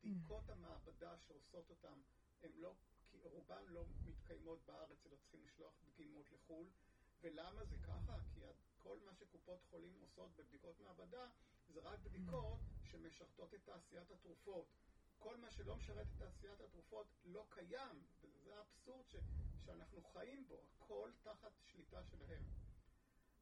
שהבדיקות 0.04 0.50
המעבדה 0.50 1.16
שעושות 1.18 1.70
אותן, 1.70 2.00
הן 2.42 2.50
לא, 2.54 2.74
רובן 3.22 3.64
לא 3.66 3.84
מתקיימות 4.04 4.58
בארץ, 4.66 5.06
אלא 5.06 5.16
צריכים 5.16 5.44
לשלוח 5.44 5.72
דגימות 5.84 6.32
לחו"ל. 6.32 6.66
ולמה 7.20 7.64
זה 7.64 7.76
ככה? 7.78 8.16
כי 8.34 8.40
כל 8.78 8.98
מה 9.06 9.14
שקופות 9.14 9.62
חולים 9.70 9.94
עושות 10.00 10.30
בבדיקות 10.36 10.80
מעבדה 10.80 11.28
זה 11.68 11.80
רק 11.80 11.98
בדיקות 12.00 12.58
שמשרתות 12.82 13.54
את 13.54 13.60
תעשיית 13.64 14.10
התרופות. 14.10 14.66
כל 15.18 15.36
מה 15.36 15.50
שלא 15.50 15.76
משרת 15.76 16.06
את 16.06 16.18
תעשיית 16.18 16.60
התרופות 16.60 17.06
לא 17.24 17.46
קיים, 17.50 18.06
וזה 18.22 18.56
האבסורד 18.58 19.08
ש, 19.08 19.16
שאנחנו 19.64 20.02
חיים 20.02 20.48
בו, 20.48 20.62
הכל 20.78 21.10
תחת 21.22 21.52
שליטה 21.64 22.04
שלהם. 22.04 22.42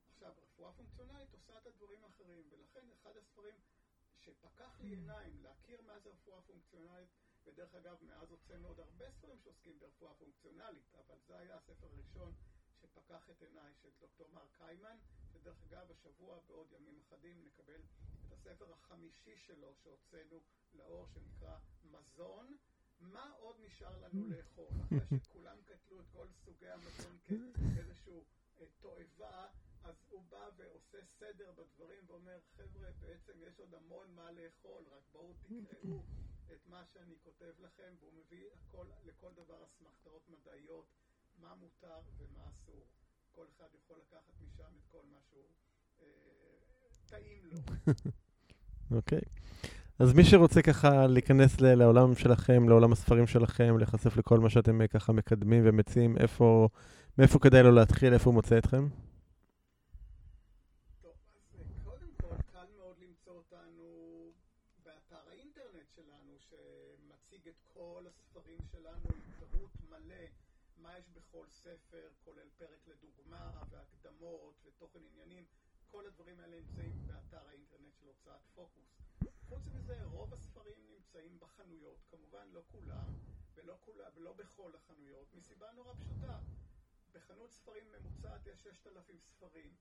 עכשיו, 0.08 0.32
רפואה 0.42 0.72
פונקציונלית 0.72 1.32
עושה 1.32 1.58
את 1.58 1.66
הדברים 1.66 2.04
האחרים, 2.04 2.48
ולכן 2.50 2.90
אחד 2.90 3.16
הספרים 3.16 3.54
שפקח 4.24 4.80
לי 4.80 4.90
עיניים 4.90 5.42
להכיר 5.42 5.82
מה 5.82 5.98
זה 5.98 6.10
רפואה 6.10 6.42
פונקציונלית, 6.42 7.08
ודרך 7.44 7.74
אגב, 7.74 7.96
מאז 8.02 8.30
הוצאנו 8.30 8.68
עוד 8.68 8.80
הרבה 8.80 9.10
ספרים 9.10 9.38
שעוסקים 9.38 9.78
ברפואה 9.78 10.14
פונקציונלית, 10.14 10.94
אבל 10.94 11.18
זה 11.26 11.38
היה 11.38 11.56
הספר 11.56 11.86
הראשון 11.86 12.34
שפקח 12.80 13.30
את 13.30 13.42
עיניי 13.42 13.72
של 13.74 13.88
דוקטור 14.00 14.28
מר 14.32 14.46
קיימן, 14.52 14.96
ודרך 15.32 15.62
אגב, 15.62 15.90
השבוע 15.90 16.40
בעוד 16.46 16.72
ימים 16.72 16.98
אחדים 16.98 17.44
נקבל 17.44 17.80
את 18.26 18.32
הספר 18.32 18.72
החמישי 18.72 19.36
שלו 19.36 19.74
שהוצאנו 19.74 20.40
לאור 20.74 21.06
שנקרא 21.06 21.58
מזון. 21.84 22.56
מה 23.00 23.30
עוד 23.38 23.56
נשאר 23.60 23.98
לנו 23.98 24.28
לאכול? 24.28 24.70
אחרי 24.82 25.18
שכולם 25.24 25.56
קטלו 25.64 26.00
את 26.00 26.06
כל 26.12 26.26
סוגי 26.44 26.68
המזון 26.68 27.18
כאיזשהו 27.74 28.24
תועבה, 28.80 29.48
אז 29.92 29.98
הוא 30.10 30.22
בא 30.30 30.48
ועושה 30.56 30.98
סדר 31.18 31.52
בדברים 31.52 32.04
ואומר, 32.06 32.38
חבר'ה, 32.56 32.88
עוד 33.58 33.74
המון 33.74 34.06
מה 34.14 34.32
לאכול, 34.32 34.84
רק 34.90 35.02
בואו 35.12 35.34
תקראו 35.42 36.02
את 36.52 36.66
מה 36.66 36.84
שאני 36.92 37.14
כותב 37.24 37.52
לכם, 37.58 37.94
והוא 38.00 38.12
מביא 38.12 38.46
הכל, 38.52 38.86
לכל 39.04 39.32
דבר 39.34 39.64
אסמכתאות 39.64 40.28
מדעיות, 40.28 40.86
מה 41.38 41.54
מותר 41.54 42.00
ומה 42.18 42.48
אסור. 42.50 42.86
כל 43.32 43.46
אחד 43.56 43.68
יכול 43.74 43.98
לקחת 43.98 44.34
משם 44.40 44.72
את 44.76 44.86
כל 44.90 45.02
מה 45.12 45.18
שהוא 45.30 45.48
אה, 46.00 46.06
טעים 47.06 47.46
לו. 47.46 47.58
אוקיי. 48.96 49.22
אז 49.98 50.12
מי 50.12 50.24
שרוצה 50.24 50.62
ככה 50.62 51.06
להיכנס 51.06 51.60
לעולם 51.60 52.14
שלכם, 52.14 52.68
לעולם 52.68 52.92
הספרים 52.92 53.26
שלכם, 53.26 53.78
להיחשף 53.78 54.16
לכל 54.16 54.38
מה 54.38 54.50
שאתם 54.50 54.80
אה, 54.80 54.88
ככה 54.88 55.12
מקדמים 55.12 55.62
ומציעים, 55.66 56.16
איפה, 56.18 56.68
מאיפה 57.18 57.38
כדאי 57.38 57.62
לו 57.62 57.70
להתחיל, 57.70 58.14
איפה 58.14 58.30
הוא 58.30 58.34
מוצא 58.34 58.58
אתכם? 58.58 58.88
טוב, 61.02 61.12
אז 61.34 61.54
אה, 61.58 61.84
קודם 61.84 62.10
כל, 62.20 62.42
קל 62.52 62.66
מאוד 62.78 62.96
למצוא 62.98 63.32
אותנו 63.32 63.84
באתר 64.84 65.28
האינטרנט 65.30 65.90
שלנו, 65.94 66.32
שמציג 66.38 67.48
את 67.48 67.60
כל 67.74 68.04
הספרים 68.08 68.58
שלנו 68.72 69.08
עם 69.14 69.20
פירוט 69.38 69.70
מלא, 69.90 70.24
מה 70.82 70.98
יש 70.98 71.04
בכל 71.08 71.46
ספר, 71.50 72.08
כולל 72.24 72.48
פרק 72.58 72.80
לדוגמה, 72.86 73.50
והקדמות, 73.70 74.54
ותוכן 74.64 75.00
עניינים. 75.12 75.44
כל 75.90 76.06
הדברים 76.22 76.40
האלה 76.40 76.56
נמצאים 76.56 77.06
באתר 77.06 77.48
האינטרנט 77.48 77.94
של 77.94 78.06
הוצאת 78.06 78.40
פוקוס. 78.54 78.98
חוץ 79.48 79.68
מזה, 79.74 80.04
רוב 80.04 80.34
הספרים 80.34 80.78
נמצאים 80.90 81.40
בחנויות, 81.40 81.98
כמובן 82.10 82.48
לא 82.52 82.62
כולם, 82.68 83.14
ולא, 83.54 83.76
כולה, 83.80 84.08
ולא 84.14 84.32
בכל 84.32 84.74
החנויות, 84.74 85.34
מסיבה 85.34 85.72
נורא 85.72 85.94
פשוטה. 85.94 86.38
בחנות 87.12 87.52
ספרים 87.52 87.92
ממוצעת 87.92 88.46
יש 88.46 88.62
6,000 88.62 89.20
ספרים. 89.20 89.74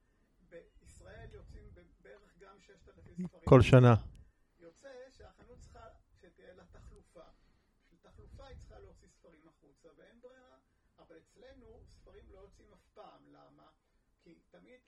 בישראל 0.49 1.29
יוצאים 1.33 1.63
בערך 2.01 2.37
גם 2.37 2.59
6,000 2.59 3.27
ספרים. 3.27 3.45
כל 3.45 3.61
שנה. 3.61 3.95
יוצא 4.59 5.09
שהחנות 5.09 5.59
צריכה 5.59 5.87
שתהיה 6.21 6.53
לה 6.53 6.63
תחלופה. 6.71 7.25
בשביל 7.83 7.99
תחלופה 8.01 8.45
היא 8.45 8.57
צריכה 8.57 8.79
להוציא 8.79 9.07
ספרים 9.07 9.47
החוצה, 9.47 9.89
ואין 9.97 10.21
ברירה. 10.21 10.57
אבל 10.99 11.17
אצלנו 11.17 11.83
ספרים 11.85 12.25
לא 12.29 12.39
יוצאים 12.39 12.73
אף 12.73 12.87
פעם. 12.93 13.27
למה? 13.27 13.69
כי 14.23 14.39
תמיד 14.49 14.81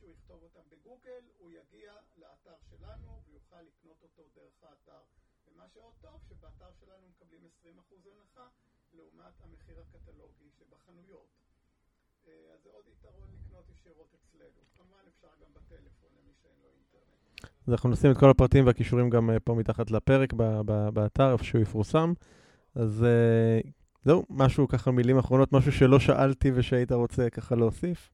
מישהו 0.00 0.12
יכתוב 0.12 0.42
אותם 0.42 0.68
בגוגל, 0.70 1.22
הוא 1.38 1.50
יגיע 1.50 1.92
לאתר 2.18 2.56
שלנו 2.70 3.22
ויוכל 3.26 3.62
לקנות 3.62 4.02
אותו 4.02 4.22
דרך 4.34 4.62
האתר. 4.62 5.02
ומה 5.46 5.68
שעוד 5.74 5.92
טוב, 6.00 6.20
שבאתר 6.28 6.72
שלנו 6.80 7.08
מקבלים 7.08 7.40
20% 7.44 7.94
הנחה 8.12 8.46
לעומת 8.92 9.34
המחיר 9.40 9.80
הקטלוגי 9.80 10.50
שבחנויות. 10.58 11.28
אה, 12.26 12.32
אז 12.54 12.62
זה 12.62 12.70
עוד 12.72 12.84
יתרון 12.88 13.28
לקנות 13.32 13.64
ישירות 13.70 14.14
אצלנו. 14.14 14.60
כמובן 14.76 15.02
אפשר 15.08 15.28
גם 15.42 15.54
בטלפון 15.54 16.10
למי 16.18 16.32
שאין 16.42 16.60
לו 16.62 16.68
אינטרנט. 16.68 17.50
אז 17.66 17.72
אנחנו 17.72 17.90
נשים 17.90 18.10
את 18.10 18.16
כל 18.16 18.30
הפרטים 18.30 18.66
והכישורים 18.66 19.10
גם 19.10 19.30
אה, 19.30 19.40
פה 19.40 19.54
מתחת 19.54 19.90
לפרק 19.90 20.32
באתר, 20.92 21.32
איפה 21.32 21.44
שהוא 21.44 21.60
יפורסם. 21.60 22.12
אז 22.74 23.04
אה, 23.04 23.60
זהו, 24.04 24.26
משהו 24.30 24.68
ככה 24.68 24.90
מילים 24.90 25.18
אחרונות, 25.18 25.52
משהו 25.52 25.72
שלא 25.72 26.00
שאלתי 26.00 26.50
ושהיית 26.54 26.92
רוצה 26.92 27.30
ככה 27.30 27.54
להוסיף? 27.54 28.10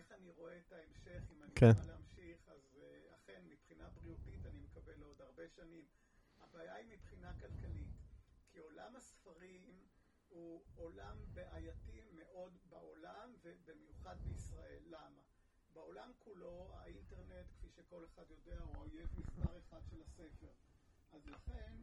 איך 0.00 0.12
אני 0.12 0.30
רואה 0.30 0.58
את 0.58 0.72
ההמשך, 0.72 1.22
אם 1.32 1.42
אני 1.42 1.49
כן. 1.60 1.72
להמשיך, 1.86 2.48
אז 2.48 2.78
uh, 2.78 3.14
אכן, 3.14 3.42
מבחינה 3.48 3.88
בריאותית 3.88 4.46
אני 4.46 4.60
מקווה 4.60 4.96
לעוד 4.96 5.20
הרבה 5.20 5.48
שנים. 5.48 5.84
הבעיה 6.40 6.74
היא 6.74 6.86
מבחינה 6.88 7.32
כלכלית, 7.40 7.88
כי 8.52 8.58
עולם 8.58 8.96
הספרים 8.96 9.86
הוא 10.28 10.64
עולם 10.74 11.16
בעייתי 11.34 12.02
מאוד 12.12 12.58
בעולם, 12.68 13.34
ובמיוחד 13.42 14.16
בישראל. 14.24 14.82
למה? 14.86 15.22
בעולם 15.72 16.12
כולו 16.18 16.70
האינטרנט, 16.74 17.46
כפי 17.58 17.68
שכל 17.68 18.04
אחד 18.04 18.30
יודע, 18.30 18.58
הוא 18.58 18.74
האויב 18.74 19.08
מספר 19.18 19.58
אחד 19.58 19.80
של 19.90 20.02
הספר. 20.02 20.52
אז 21.12 21.26
לכן, 21.26 21.74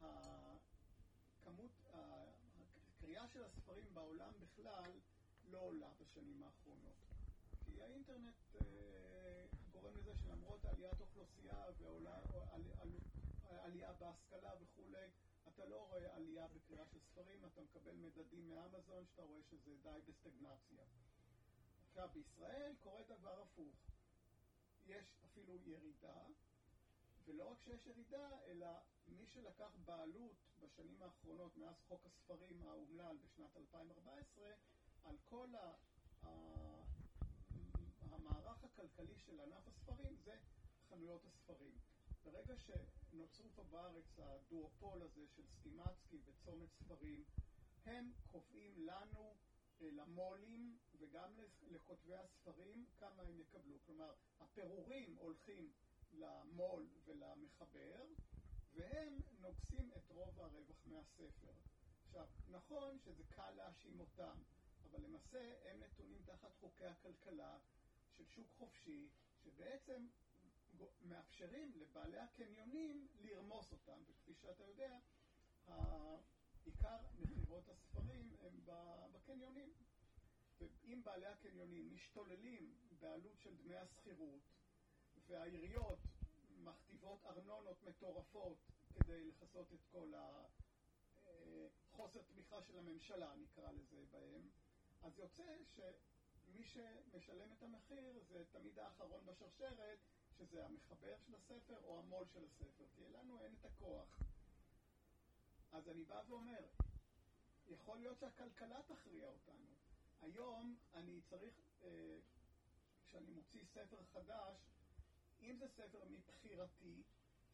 הכמות, 0.00 1.86
הקריאה 1.92 3.28
של 3.28 3.44
הספרים 3.44 3.94
בעולם 3.94 4.32
בכלל 4.40 4.90
לא 5.44 5.58
עולה 5.58 5.90
בשנים 6.00 6.42
האחרונות. 6.42 6.96
כי 7.76 7.82
האינטרנט 7.82 8.34
אה, 8.54 9.46
גורם 9.72 9.96
לזה 9.96 10.14
שלמרות 10.14 10.64
עליית 10.76 11.00
אוכלוסייה 11.00 11.64
ועלייה 13.48 13.92
בהשכלה 13.92 14.50
וכולי, 14.60 15.06
אתה 15.48 15.64
לא 15.64 15.86
רואה 15.88 16.16
עלייה 16.16 16.48
בקריאה 16.48 16.86
של 16.86 16.98
ספרים, 17.00 17.44
אתה 17.44 17.60
מקבל 17.60 17.94
מדדים 17.94 18.48
מאמזון 18.48 19.04
שאתה 19.06 19.22
רואה 19.22 19.42
שזה 19.42 19.76
די 19.82 20.00
בסטגנציה. 20.08 20.84
עכשיו, 21.88 22.08
בישראל 22.12 22.72
קורה 22.82 23.02
דבר 23.02 23.42
הפוך. 23.42 23.76
יש 24.86 25.16
אפילו 25.24 25.56
ירידה, 25.56 26.22
ולא 27.24 27.50
רק 27.50 27.60
שיש 27.60 27.86
ירידה, 27.86 28.28
אלא 28.46 28.66
מי 29.08 29.26
שלקח 29.26 29.76
בעלות 29.84 30.36
בשנים 30.60 31.02
האחרונות, 31.02 31.56
מאז 31.56 31.76
חוק 31.88 32.06
הספרים 32.06 32.62
האומלל 32.62 33.16
בשנת 33.24 33.56
2014, 33.56 34.48
על 35.04 35.16
כל 35.24 35.54
ה... 35.54 35.74
המערך 38.10 38.64
הכלכלי 38.64 39.16
של 39.16 39.40
ענף 39.40 39.68
הספרים 39.68 40.16
זה 40.24 40.36
חנויות 40.96 41.24
הספרים. 41.24 41.78
ברגע 42.24 42.54
שנוצרו 42.56 43.50
פה 43.54 43.64
בארץ 43.64 44.18
הדואופול 44.18 45.02
הזה 45.02 45.26
של 45.26 45.42
סטימצקי 45.46 46.20
וצומת 46.24 46.68
ספרים, 46.72 47.24
הם 47.84 48.12
קובעים 48.26 48.74
לנו, 48.78 49.34
אה, 49.80 49.90
למו"לים 49.90 50.78
וגם 50.98 51.30
לכותבי 51.62 52.16
הספרים, 52.16 52.86
כמה 52.98 53.22
הם 53.22 53.40
יקבלו. 53.40 53.78
כלומר, 53.86 54.14
הפירורים 54.40 55.16
הולכים 55.16 55.72
למו"ל 56.12 56.88
ולמחבר, 57.04 58.04
והם 58.74 59.18
נוגסים 59.40 59.90
את 59.96 60.10
רוב 60.10 60.40
הרווח 60.40 60.86
מהספר. 60.86 61.52
עכשיו, 62.04 62.26
נכון 62.48 62.98
שזה 62.98 63.24
קל 63.24 63.50
להאשים 63.50 64.00
אותם, 64.00 64.42
אבל 64.84 65.00
למעשה 65.00 65.70
הם 65.70 65.80
נתונים 65.80 66.22
תחת 66.24 66.54
חוקי 66.60 66.86
הכלכלה 66.86 67.58
של 68.16 68.24
שוק 68.26 68.46
חופשי, 68.58 69.08
שבעצם 69.44 70.06
מאפשרים 71.02 71.72
לבעלי 71.74 72.18
הקניונים 72.18 73.08
לרמוס 73.20 73.72
אותם, 73.72 73.98
וכפי 74.06 74.34
שאתה 74.34 74.64
יודע, 74.64 74.98
עיקר 76.64 76.96
מכירות 77.18 77.68
הספרים 77.68 78.36
הם 78.40 78.60
בקניונים. 79.12 79.72
ואם 80.60 81.00
בעלי 81.04 81.26
הקניונים 81.26 81.94
משתוללים 81.94 82.74
בעלות 82.98 83.40
של 83.40 83.56
דמי 83.56 83.76
השכירות, 83.76 84.40
והעיריות 85.26 85.98
מכתיבות 86.58 87.26
ארנונות 87.26 87.84
מטורפות 87.84 88.58
כדי 88.94 89.24
לכסות 89.24 89.72
את 89.72 89.80
כל 89.92 90.12
החוסר 91.92 92.22
תמיכה 92.22 92.62
של 92.62 92.78
הממשלה, 92.78 93.34
נקרא 93.36 93.72
לזה, 93.72 94.04
בהם, 94.10 94.48
אז 95.02 95.18
יוצא 95.18 95.56
ש... 95.64 95.80
מי 96.48 96.64
שמשלם 96.64 97.52
את 97.52 97.62
המחיר 97.62 98.18
זה 98.28 98.44
תמיד 98.50 98.78
האחרון 98.78 99.26
בשרשרת, 99.26 99.98
שזה 100.38 100.64
המחבר 100.64 101.16
של 101.26 101.34
הספר 101.34 101.76
או 101.84 101.98
המו"ל 101.98 102.26
של 102.32 102.44
הספר, 102.44 102.84
כי 102.96 103.08
לנו 103.08 103.40
אין 103.40 103.54
את 103.60 103.64
הכוח. 103.64 104.18
אז 105.72 105.88
אני 105.88 106.04
בא 106.04 106.22
ואומר, 106.28 106.64
יכול 107.68 107.98
להיות 107.98 108.18
שהכלכלה 108.18 108.80
תכריע 108.86 109.26
אותנו. 109.26 109.66
היום 110.22 110.76
אני 110.94 111.20
צריך, 111.30 111.54
אה, 111.84 112.18
כשאני 113.06 113.30
מוציא 113.30 113.64
ספר 113.64 114.04
חדש, 114.12 114.56
אם 115.40 115.56
זה 115.58 115.68
ספר 115.68 116.04
מבחירתי, 116.04 117.02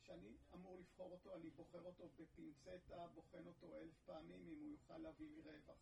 שאני 0.02 0.36
אמור 0.54 0.78
לבחור 0.78 1.12
אותו, 1.12 1.34
אני 1.34 1.50
בוחר 1.50 1.80
אותו 1.80 2.08
בפינצטה, 2.18 3.06
בוחן 3.14 3.46
אותו 3.46 3.74
אלף 3.76 3.94
פעמים 4.06 4.48
אם 4.48 4.58
הוא 4.60 4.70
יוכל 4.70 4.98
להביא 4.98 5.28
לי 5.28 5.40
רווח. 5.40 5.78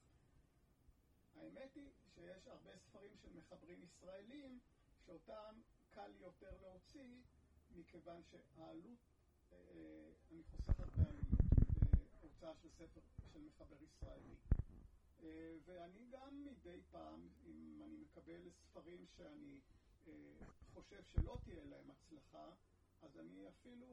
האמת 1.36 1.74
היא 1.74 1.90
שיש 2.14 2.46
הרבה 2.46 2.78
ספרים 2.78 3.16
של 3.22 3.28
מחברים 3.32 3.82
ישראלים 3.82 4.60
שאותם 5.06 5.60
קל 5.90 6.12
יותר 6.20 6.56
להוציא 6.62 7.22
מכיוון 7.70 8.22
שהעלות, 8.22 8.98
אה, 9.52 9.56
אני 10.30 10.42
חוסך 10.42 10.80
הרבה 10.80 11.02
עלויות 11.08 11.40
בהוצאה 12.20 12.54
של 12.54 12.68
ספר 12.68 13.00
של 13.32 13.40
מחבר 13.40 13.82
ישראלי. 13.82 14.34
אה, 15.22 15.56
ואני 15.64 16.06
גם 16.10 16.44
מדי 16.44 16.80
פעם, 16.90 17.28
אם 17.46 17.82
אני 17.84 17.96
מקבל 17.96 18.50
ספרים 18.50 19.06
שאני 19.16 19.60
אה, 20.06 20.12
חושב 20.74 21.02
שלא 21.04 21.38
תהיה 21.44 21.64
להם 21.64 21.90
הצלחה, 21.90 22.52
אז 23.02 23.18
אני 23.18 23.48
אפילו 23.48 23.86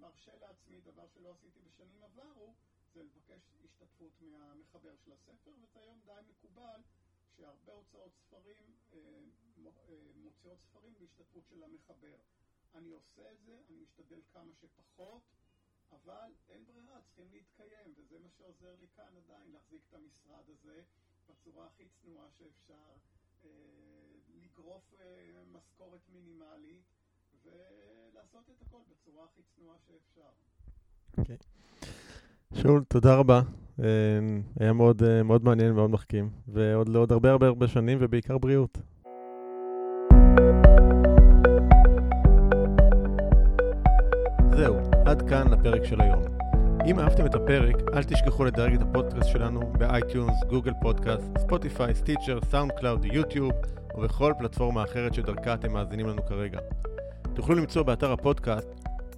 מרשה 0.00 0.36
לעצמי 0.36 0.80
דבר 0.80 1.06
שלא 1.14 1.30
עשיתי 1.30 1.60
בשנים 1.60 2.02
עברו, 2.02 2.54
זה 2.94 3.02
לבקש 3.02 3.42
השתתפות 3.64 4.12
מהמחבר 4.20 4.96
של 5.04 5.12
הספר, 5.12 5.50
וזה 5.62 5.80
היום 5.80 6.00
די 6.04 6.20
מקובל 6.28 6.80
שהרבה 7.36 7.72
הוצאות 7.72 8.12
ספרים 8.14 8.76
אה, 8.92 9.22
מוציאות 10.14 10.58
ספרים 10.60 10.94
בהשתתפות 10.98 11.46
של 11.48 11.62
המחבר. 11.62 12.16
אני 12.74 12.90
עושה 12.90 13.32
את 13.32 13.38
זה, 13.46 13.60
אני 13.68 13.76
משתדל 13.76 14.20
כמה 14.32 14.52
שפחות, 14.54 15.22
אבל 15.92 16.32
אין 16.48 16.64
ברירה, 16.64 17.00
צריכים 17.02 17.30
להתקיים, 17.30 17.94
וזה 17.96 18.18
מה 18.18 18.28
שעוזר 18.30 18.76
לי 18.80 18.86
כאן 18.96 19.16
עדיין, 19.16 19.52
להחזיק 19.52 19.82
את 19.88 19.94
המשרד 19.94 20.50
הזה 20.50 20.82
בצורה 21.28 21.66
הכי 21.66 21.88
צנועה 22.02 22.30
שאפשר, 22.30 22.96
אה, 23.44 23.50
לגרוף 24.28 24.94
אה, 25.00 25.42
משכורת 25.52 26.00
מינימלית, 26.08 26.84
ולעשות 27.42 28.50
את 28.50 28.62
הכל 28.62 28.80
בצורה 28.88 29.24
הכי 29.24 29.42
צנועה 29.54 29.78
שאפשר. 29.78 30.30
אוקיי. 31.18 31.36
Okay. 31.36 32.25
שאול, 32.54 32.82
תודה 32.88 33.14
רבה. 33.14 33.40
אה, 33.82 33.86
היה 34.60 34.72
מאוד, 34.72 35.02
אה, 35.02 35.22
מאוד 35.22 35.44
מעניין 35.44 35.72
ומאוד 35.72 35.90
מחכים, 35.90 36.30
ועוד 36.48 36.88
לעוד 36.88 37.12
הרבה 37.12 37.30
הרבה 37.30 37.46
הרבה 37.46 37.68
שנים, 37.68 37.98
ובעיקר 38.00 38.38
בריאות. 38.38 38.78
זהו, 44.56 44.76
עד 45.06 45.28
כאן 45.28 45.48
לפרק 45.48 45.84
של 45.84 46.00
היום. 46.00 46.22
אם 46.86 46.98
אהבתם 46.98 47.26
את 47.26 47.34
הפרק, 47.34 47.74
אל 47.94 48.02
תשכחו 48.02 48.44
לדרג 48.44 48.74
את 48.74 48.82
הפודקאסט 48.82 49.28
שלנו 49.28 49.60
באייטיונס, 49.78 50.44
גוגל 50.48 50.72
פודקאסט, 50.82 51.38
ספוטיפיי, 51.38 51.94
סטיצ'ר, 51.94 52.38
סאונד 52.50 52.72
קלאוד, 52.72 53.04
יוטיוב, 53.04 53.52
ובכל 53.98 54.32
פלטפורמה 54.38 54.84
אחרת 54.84 55.14
שדרכה 55.14 55.54
אתם 55.54 55.72
מאזינים 55.72 56.06
לנו 56.06 56.26
כרגע. 56.26 56.58
תוכלו 57.34 57.54
למצוא 57.54 57.82
באתר 57.82 58.12
הפודקאסט 58.12 58.68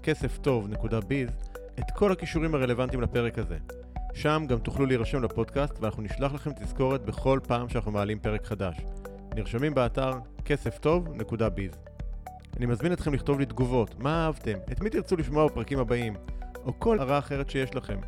כסף 0.02 0.38
טוב.ביז 0.38 1.47
את 1.78 1.90
כל 1.90 2.12
הקישורים 2.12 2.54
הרלוונטיים 2.54 3.02
לפרק 3.02 3.38
הזה. 3.38 3.56
שם 4.14 4.44
גם 4.48 4.58
תוכלו 4.58 4.86
להירשם 4.86 5.22
לפודקאסט 5.22 5.78
ואנחנו 5.80 6.02
נשלח 6.02 6.32
לכם 6.34 6.50
תזכורת 6.52 7.02
בכל 7.02 7.40
פעם 7.46 7.68
שאנחנו 7.68 7.90
מעלים 7.90 8.18
פרק 8.18 8.46
חדש. 8.46 8.76
נרשמים 9.34 9.74
באתר 9.74 10.12
כסף 10.44 10.78
טוב.ביז. 10.78 11.72
אני 12.56 12.66
מזמין 12.66 12.92
אתכם 12.92 13.14
לכתוב 13.14 13.38
לי 13.38 13.46
תגובות, 13.46 13.98
מה 13.98 14.26
אהבתם, 14.26 14.58
את 14.72 14.80
מי 14.80 14.90
תרצו 14.90 15.16
לשמוע 15.16 15.46
בפרקים 15.46 15.78
הבאים, 15.78 16.14
או 16.64 16.80
כל 16.80 17.00
הרעה 17.00 17.18
אחרת 17.18 17.50
שיש 17.50 17.74
לכם. 17.74 17.98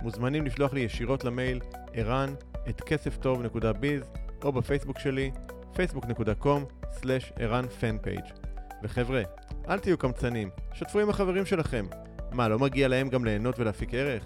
מוזמנים 0.00 0.46
לשלוח 0.46 0.72
לי 0.72 0.80
ישירות 0.80 1.24
למייל 1.24 1.60
ערן 1.92 2.34
את 2.68 2.80
כסף 2.80 3.16
טוב.ביז 3.16 4.02
או 4.44 4.52
בפייסבוק 4.52 4.98
שלי 4.98 5.30
facebook.com/ערן 5.74 7.64
fanpage. 7.80 8.32
וחבר'ה, 8.82 9.22
אל 9.68 9.78
תהיו 9.78 9.98
קמצנים, 9.98 10.50
שתפו 10.72 11.00
עם 11.00 11.10
החברים 11.10 11.46
שלכם. 11.46 11.86
מה, 12.32 12.48
לא 12.48 12.58
מגיע 12.58 12.88
להם 12.88 13.08
גם 13.08 13.24
ליהנות 13.24 13.58
ולהפיק 13.58 13.94
ערך? 13.94 14.24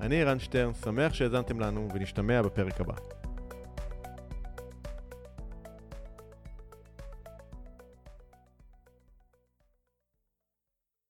אני 0.00 0.22
ערן 0.22 0.38
שטרן, 0.38 0.74
שמח 0.74 1.14
שהאזנתם 1.14 1.60
לנו, 1.60 1.88
ונשתמע 1.94 2.42
בפרק 2.42 2.80
הבא. 2.80 3.17